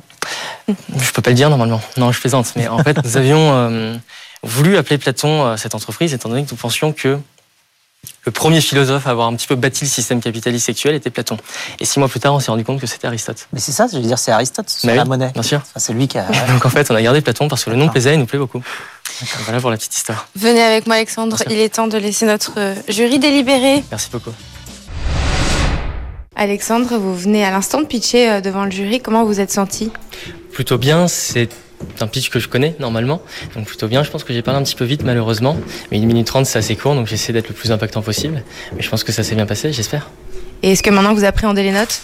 [0.68, 1.82] Je peux pas le dire normalement.
[1.98, 2.54] Non, je plaisante.
[2.56, 3.96] Mais en fait, nous avions euh,
[4.44, 7.20] voulu appeler Platon euh, cette entreprise, étant donné que nous pensions que
[8.26, 11.38] le premier philosophe à avoir un petit peu bâti le système capitaliste actuel était Platon.
[11.80, 13.47] Et six mois plus tard, on s'est rendu compte que c'était Aristote.
[13.51, 15.32] Mais c'est ça, je veux dire, c'est Aristote Bah la oui, monnaie.
[15.34, 15.60] bien sûr.
[15.60, 16.26] Enfin, c'est lui qui a.
[16.49, 18.39] Donc en fait, on a gardé Platon parce que le nom plaisait et nous plaît
[18.39, 18.62] beaucoup.
[19.45, 20.28] Voilà pour la petite histoire.
[20.36, 21.38] Venez avec moi, Alexandre.
[21.49, 23.84] Il est temps de laisser notre euh, jury délibérer.
[23.91, 24.32] Merci beaucoup.
[26.36, 29.01] Alexandre, vous venez à l'instant de pitcher euh, devant le jury.
[29.01, 29.91] Comment vous êtes senti?
[30.51, 31.49] Plutôt bien, c'est
[32.00, 33.22] un pitch que je connais normalement.
[33.56, 35.58] Donc plutôt bien, je pense que j'ai parlé un petit peu vite malheureusement.
[35.92, 38.44] Mais une minute trente, c'est assez court, donc j'essaie d'être le plus impactant possible.
[38.76, 40.10] Mais je pense que ça s'est bien passé, j'espère.
[40.62, 42.02] Et est-ce que maintenant vous appréhendez les notes?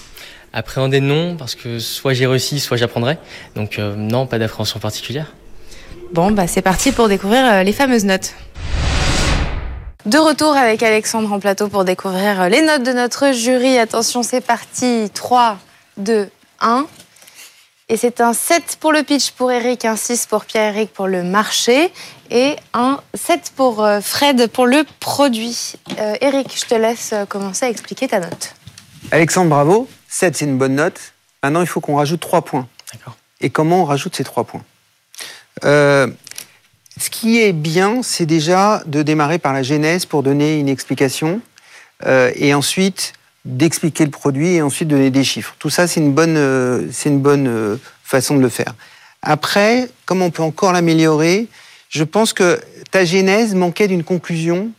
[0.51, 3.17] Appréhender non, parce que soit j'ai réussi, soit j'apprendrai.
[3.55, 5.33] Donc euh, non, pas d'appréhension particulière.
[6.11, 8.33] Bon, bah c'est parti pour découvrir euh, les fameuses notes.
[10.05, 13.77] De retour avec Alexandre en plateau pour découvrir euh, les notes de notre jury.
[13.77, 15.11] Attention, c'est parti.
[15.13, 15.59] 3,
[15.97, 16.29] 2,
[16.61, 16.87] 1.
[17.91, 21.23] Et c'est un 7 pour le pitch pour Eric, un 6 pour Pierre-Eric pour le
[21.23, 21.91] marché
[22.29, 25.73] et un 7 pour euh, Fred pour le produit.
[25.97, 28.53] Euh, Eric, je te laisse euh, commencer à expliquer ta note.
[29.09, 29.89] Alexandre, bravo.
[30.07, 31.13] 7, c'est une bonne note.
[31.41, 32.67] Maintenant, il faut qu'on rajoute 3 points.
[32.93, 33.17] D'accord.
[33.41, 34.63] Et comment on rajoute ces 3 points
[35.63, 36.07] Euh,
[36.99, 41.41] Ce qui est bien, c'est déjà de démarrer par la genèse pour donner une explication
[42.05, 43.13] euh, et ensuite
[43.45, 45.55] d'expliquer le produit et ensuite donner des chiffres.
[45.59, 48.73] Tout ça, c'est une bonne, euh, c'est une bonne euh, façon de le faire.
[49.21, 51.47] Après, comment on peut encore l'améliorer
[51.89, 52.59] Je pense que
[52.91, 54.71] ta genèse manquait d'une conclusion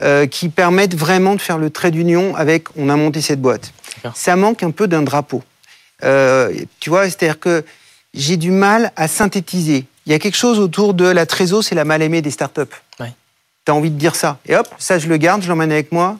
[0.00, 3.72] euh, qui permette vraiment de faire le trait d'union avec on a monté cette boîte.
[4.14, 5.42] Ça manque un peu d'un drapeau.
[6.00, 7.64] Tu vois, c'est-à-dire que
[8.14, 9.86] j'ai du mal à synthétiser.
[10.06, 12.62] Il y a quelque chose autour de la trésor, c'est la mal-aimée des startups.
[12.98, 14.38] Tu as envie de dire ça.
[14.46, 16.18] Et hop, ça, je le garde, je l'emmène avec moi.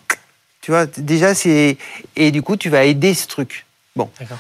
[0.61, 1.77] Tu vois, déjà, c'est.
[2.17, 3.67] Et du coup, tu vas aider ce truc.
[3.97, 4.11] Bon.
[4.21, 4.39] D'accord.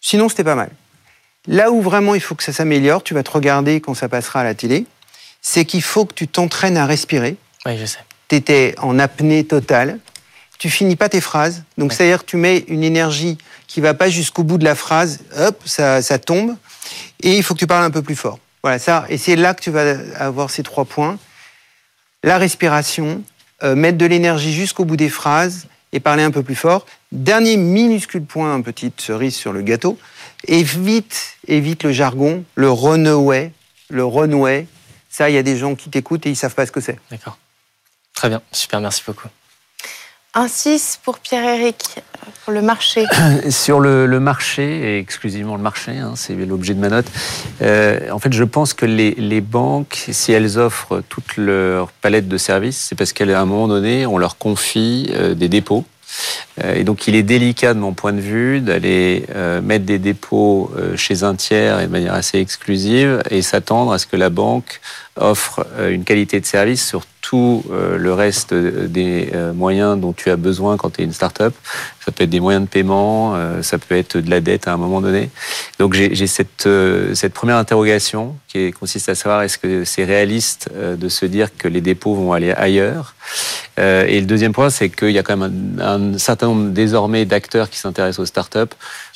[0.00, 0.70] Sinon, c'était pas mal.
[1.46, 4.40] Là où vraiment il faut que ça s'améliore, tu vas te regarder quand ça passera
[4.40, 4.86] à la télé,
[5.40, 7.36] c'est qu'il faut que tu t'entraînes à respirer.
[7.66, 7.98] Oui, je sais.
[8.28, 9.98] Tu étais en apnée totale.
[10.58, 11.64] Tu finis pas tes phrases.
[11.78, 11.96] Donc, Ouais.
[11.96, 13.36] c'est-à-dire que tu mets une énergie
[13.66, 15.18] qui va pas jusqu'au bout de la phrase.
[15.36, 16.56] Hop, ça, ça tombe.
[17.20, 18.38] Et il faut que tu parles un peu plus fort.
[18.62, 19.04] Voilà, ça.
[19.08, 21.18] Et c'est là que tu vas avoir ces trois points.
[22.22, 23.22] La respiration,
[23.62, 26.86] euh, mettre de l'énergie jusqu'au bout des phrases et parler un peu plus fort.
[27.12, 29.98] Dernier minuscule point, petite cerise sur le gâteau.
[30.46, 33.52] Évite, évite le jargon, le runaway,
[33.88, 34.66] le runway.
[35.10, 36.98] Ça, il y a des gens qui t'écoutent et ils savent pas ce que c'est.
[37.10, 37.38] D'accord.
[38.14, 38.42] Très bien.
[38.50, 39.28] Super, merci beaucoup.
[40.34, 43.04] Un 6 pour Pierre-Eric euh, pour le marché.
[43.50, 47.04] Sur le, marché, et exclusivement le marché, hein, c'est l'objet de ma note,
[47.60, 52.38] euh, en fait, je pense que les, banques, si elles offrent toute leur palette de
[52.38, 55.84] services, c'est parce qu'à un moment donné, on leur confie euh, des dépôts.
[56.64, 59.26] Euh, Et donc, il est délicat, de mon point de vue, d'aller
[59.62, 64.06] mettre des dépôts chez un tiers et de manière assez exclusive et s'attendre à ce
[64.06, 64.80] que la banque
[65.16, 70.28] offre une qualité de service sur tout euh, le reste des euh, moyens dont tu
[70.28, 71.54] as besoin quand tu es une start-up.
[72.04, 74.74] Ça peut être des moyens de paiement, euh, ça peut être de la dette à
[74.74, 75.30] un moment donné.
[75.78, 80.94] Donc j'ai cette, euh, première interrogation qui consiste à savoir est-ce que c'est réaliste euh,
[80.94, 83.14] de se dire que les dépôts vont aller ailleurs
[83.78, 87.24] Euh, Et le deuxième point, c'est qu'il y a quand même un, certain nombre désormais
[87.24, 88.74] d'acteurs qui s'intéressent aux startups,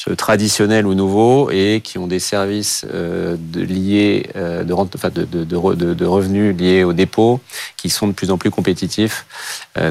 [0.09, 6.85] euh, traditionnels ou nouveaux, et qui ont des services euh, liés, euh, de revenus liés
[6.85, 7.41] aux dépôts,
[7.77, 9.27] qui sont de plus en plus compétitifs.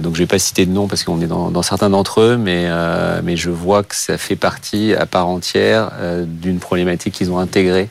[0.02, 2.38] donc je vais pas citer de nom parce qu'on est dans, dans certains d'entre eux,
[2.38, 2.68] mais,
[3.24, 5.92] mais je vois que ça fait partie à part entière
[6.26, 7.90] d'une problématique qu'ils ont intégrée.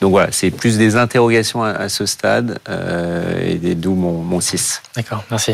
[0.00, 2.58] Donc voilà, c'est plus des interrogations à, ce stade
[3.40, 4.82] et d'où mon, mon 6.
[4.94, 5.52] D'accord, merci.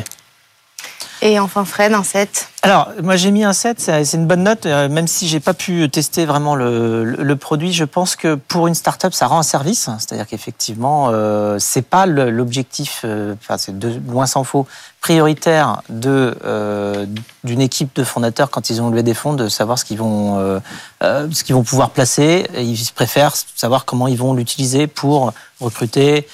[1.23, 2.52] Et enfin Fred, un 7.
[2.65, 5.53] Alors, moi j'ai mis un 7, c'est une bonne note, euh, même si j'ai pas
[5.53, 7.73] pu tester vraiment le, le, produit.
[7.73, 9.91] Je pense que pour une start-up, ça rend un service.
[9.99, 14.69] C'est-à-dire qu'effectivement, euh, c'est pas l'objectif, euh, enfin c'est de loin s'en faut,
[15.03, 17.07] prioritaire de euh,
[17.43, 20.39] d'une équipe de fondateurs quand ils ont levé des fonds de savoir ce qu'ils vont
[20.39, 20.61] euh,
[21.03, 22.47] euh, ce qu'ils vont pouvoir placer.
[22.57, 26.27] ils préfèrent savoir comment ils vont l'utiliser pour recruter,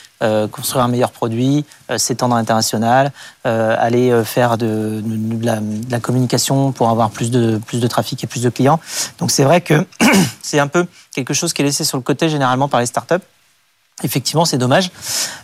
[0.50, 1.66] construire un meilleur produit,
[1.98, 3.12] s'étendre à l'international,
[3.44, 8.24] aller faire de, de, la, de, la, communication pour avoir plus de plus de trafic
[8.24, 8.80] et plus de clients.
[9.18, 9.86] Donc c'est vrai que
[10.42, 13.24] c'est un peu quelque chose qui est laissé sur le côté généralement par les startups.
[14.04, 14.90] Effectivement, c'est dommage.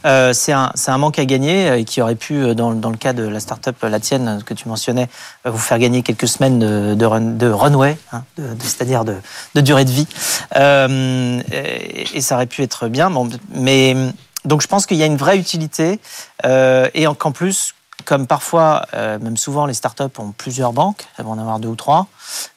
[0.06, 2.90] Euh, c'est un, un, manque à gagner euh, et qui aurait pu, euh, dans, dans
[2.90, 5.08] le cas de la start-up, la tienne, que tu mentionnais,
[5.44, 8.22] vous faire gagner quelques semaines de, de, run, de runway, hein,
[8.60, 9.16] c'est-à-dire de,
[9.56, 10.06] de, durée de vie.
[10.54, 13.12] Et, ça aurait pu être bien.
[13.54, 13.96] Mais
[14.44, 15.98] donc, je pense qu'il y a une vraie utilité
[16.44, 21.32] et qu'en plus, comme parfois, euh, même souvent, les startups ont plusieurs banques, elles vont
[21.32, 22.06] en avoir deux ou trois,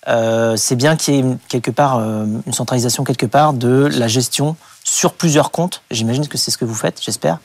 [0.07, 4.55] euh, c'est bien qu'il y ait quelque part une centralisation quelque part de la gestion
[4.87, 5.81] sur plusieurs comptes.
[5.91, 7.39] J'imagine que c'est ce que vous faites, j'espère.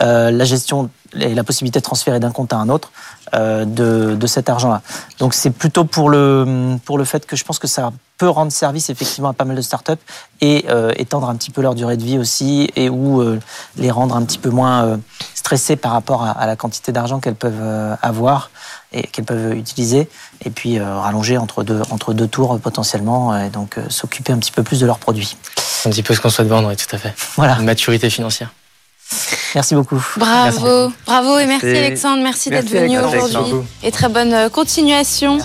[0.00, 0.90] Euh, la gestion
[1.20, 2.92] et la possibilité de transférer d'un compte à un autre
[3.34, 4.82] euh, de, de, cet argent-là.
[5.18, 8.52] Donc c'est plutôt pour le, pour le fait que je pense que ça peut rendre
[8.52, 9.92] service effectivement à pas mal de startups
[10.40, 13.40] et euh, étendre un petit peu leur durée de vie aussi et ou euh,
[13.76, 15.00] les rendre un petit peu moins
[15.34, 18.50] stressés par rapport à, à la quantité d'argent qu'elles peuvent avoir
[18.92, 20.08] et qu'elles peuvent utiliser
[20.44, 24.62] et puis rallonger entre deux, entre deux tours potentiellement et donc s'occuper un petit peu
[24.62, 25.36] plus de leurs produits.
[25.84, 27.14] Un petit peu ce qu'on souhaite vendre, oui, tout à fait.
[27.36, 27.56] Voilà.
[27.58, 28.50] Une maturité financière.
[29.54, 30.02] Merci beaucoup.
[30.16, 35.38] Bravo, bravo et merci, Alexandre, merci, d'être venu aujourd'hui et très bonne euh, continuation.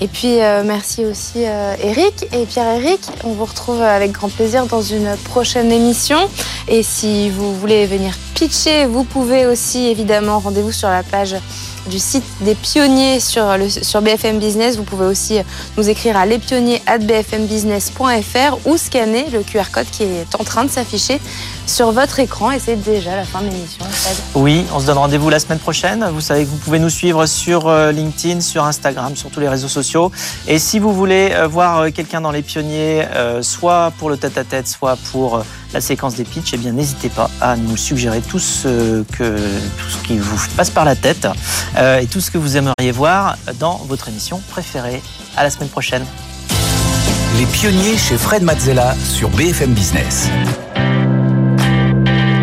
[0.00, 3.00] Et puis euh, merci aussi euh, Eric et Pierre-Eric.
[3.22, 6.18] On vous retrouve avec grand plaisir dans une prochaine émission.
[6.66, 11.36] Et si vous voulez venir pitcher, vous pouvez aussi évidemment rendez-vous sur la page
[11.88, 14.76] du site des pionniers sur, le, sur BFM Business.
[14.76, 15.38] Vous pouvez aussi
[15.76, 21.20] nous écrire à lespionniers.bfmbusiness.fr ou scanner le QR code qui est en train de s'afficher
[21.66, 22.50] sur votre écran.
[22.50, 23.84] Et c'est déjà la fin de l'émission.
[24.34, 26.04] Oui, on se donne rendez-vous la semaine prochaine.
[26.12, 29.48] Vous savez que vous pouvez nous suivre sur euh, LinkedIn, sur Instagram, sur tous les
[29.48, 30.10] réseaux sociaux.
[30.48, 33.06] Et si vous voulez euh, voir euh, quelqu'un dans les pionniers,
[33.40, 35.42] soit pour le tête-à-tête, soit pour
[35.72, 39.88] la séquence des pitchs, eh bien n'hésitez pas à nous suggérer tout ce, que, tout
[39.88, 41.26] ce qui vous passe par la tête
[41.76, 45.02] euh, et tout ce que vous aimeriez voir dans votre émission préférée.
[45.36, 46.04] À la semaine prochaine.
[47.38, 50.28] Les pionniers chez Fred Mazzella sur BFM Business.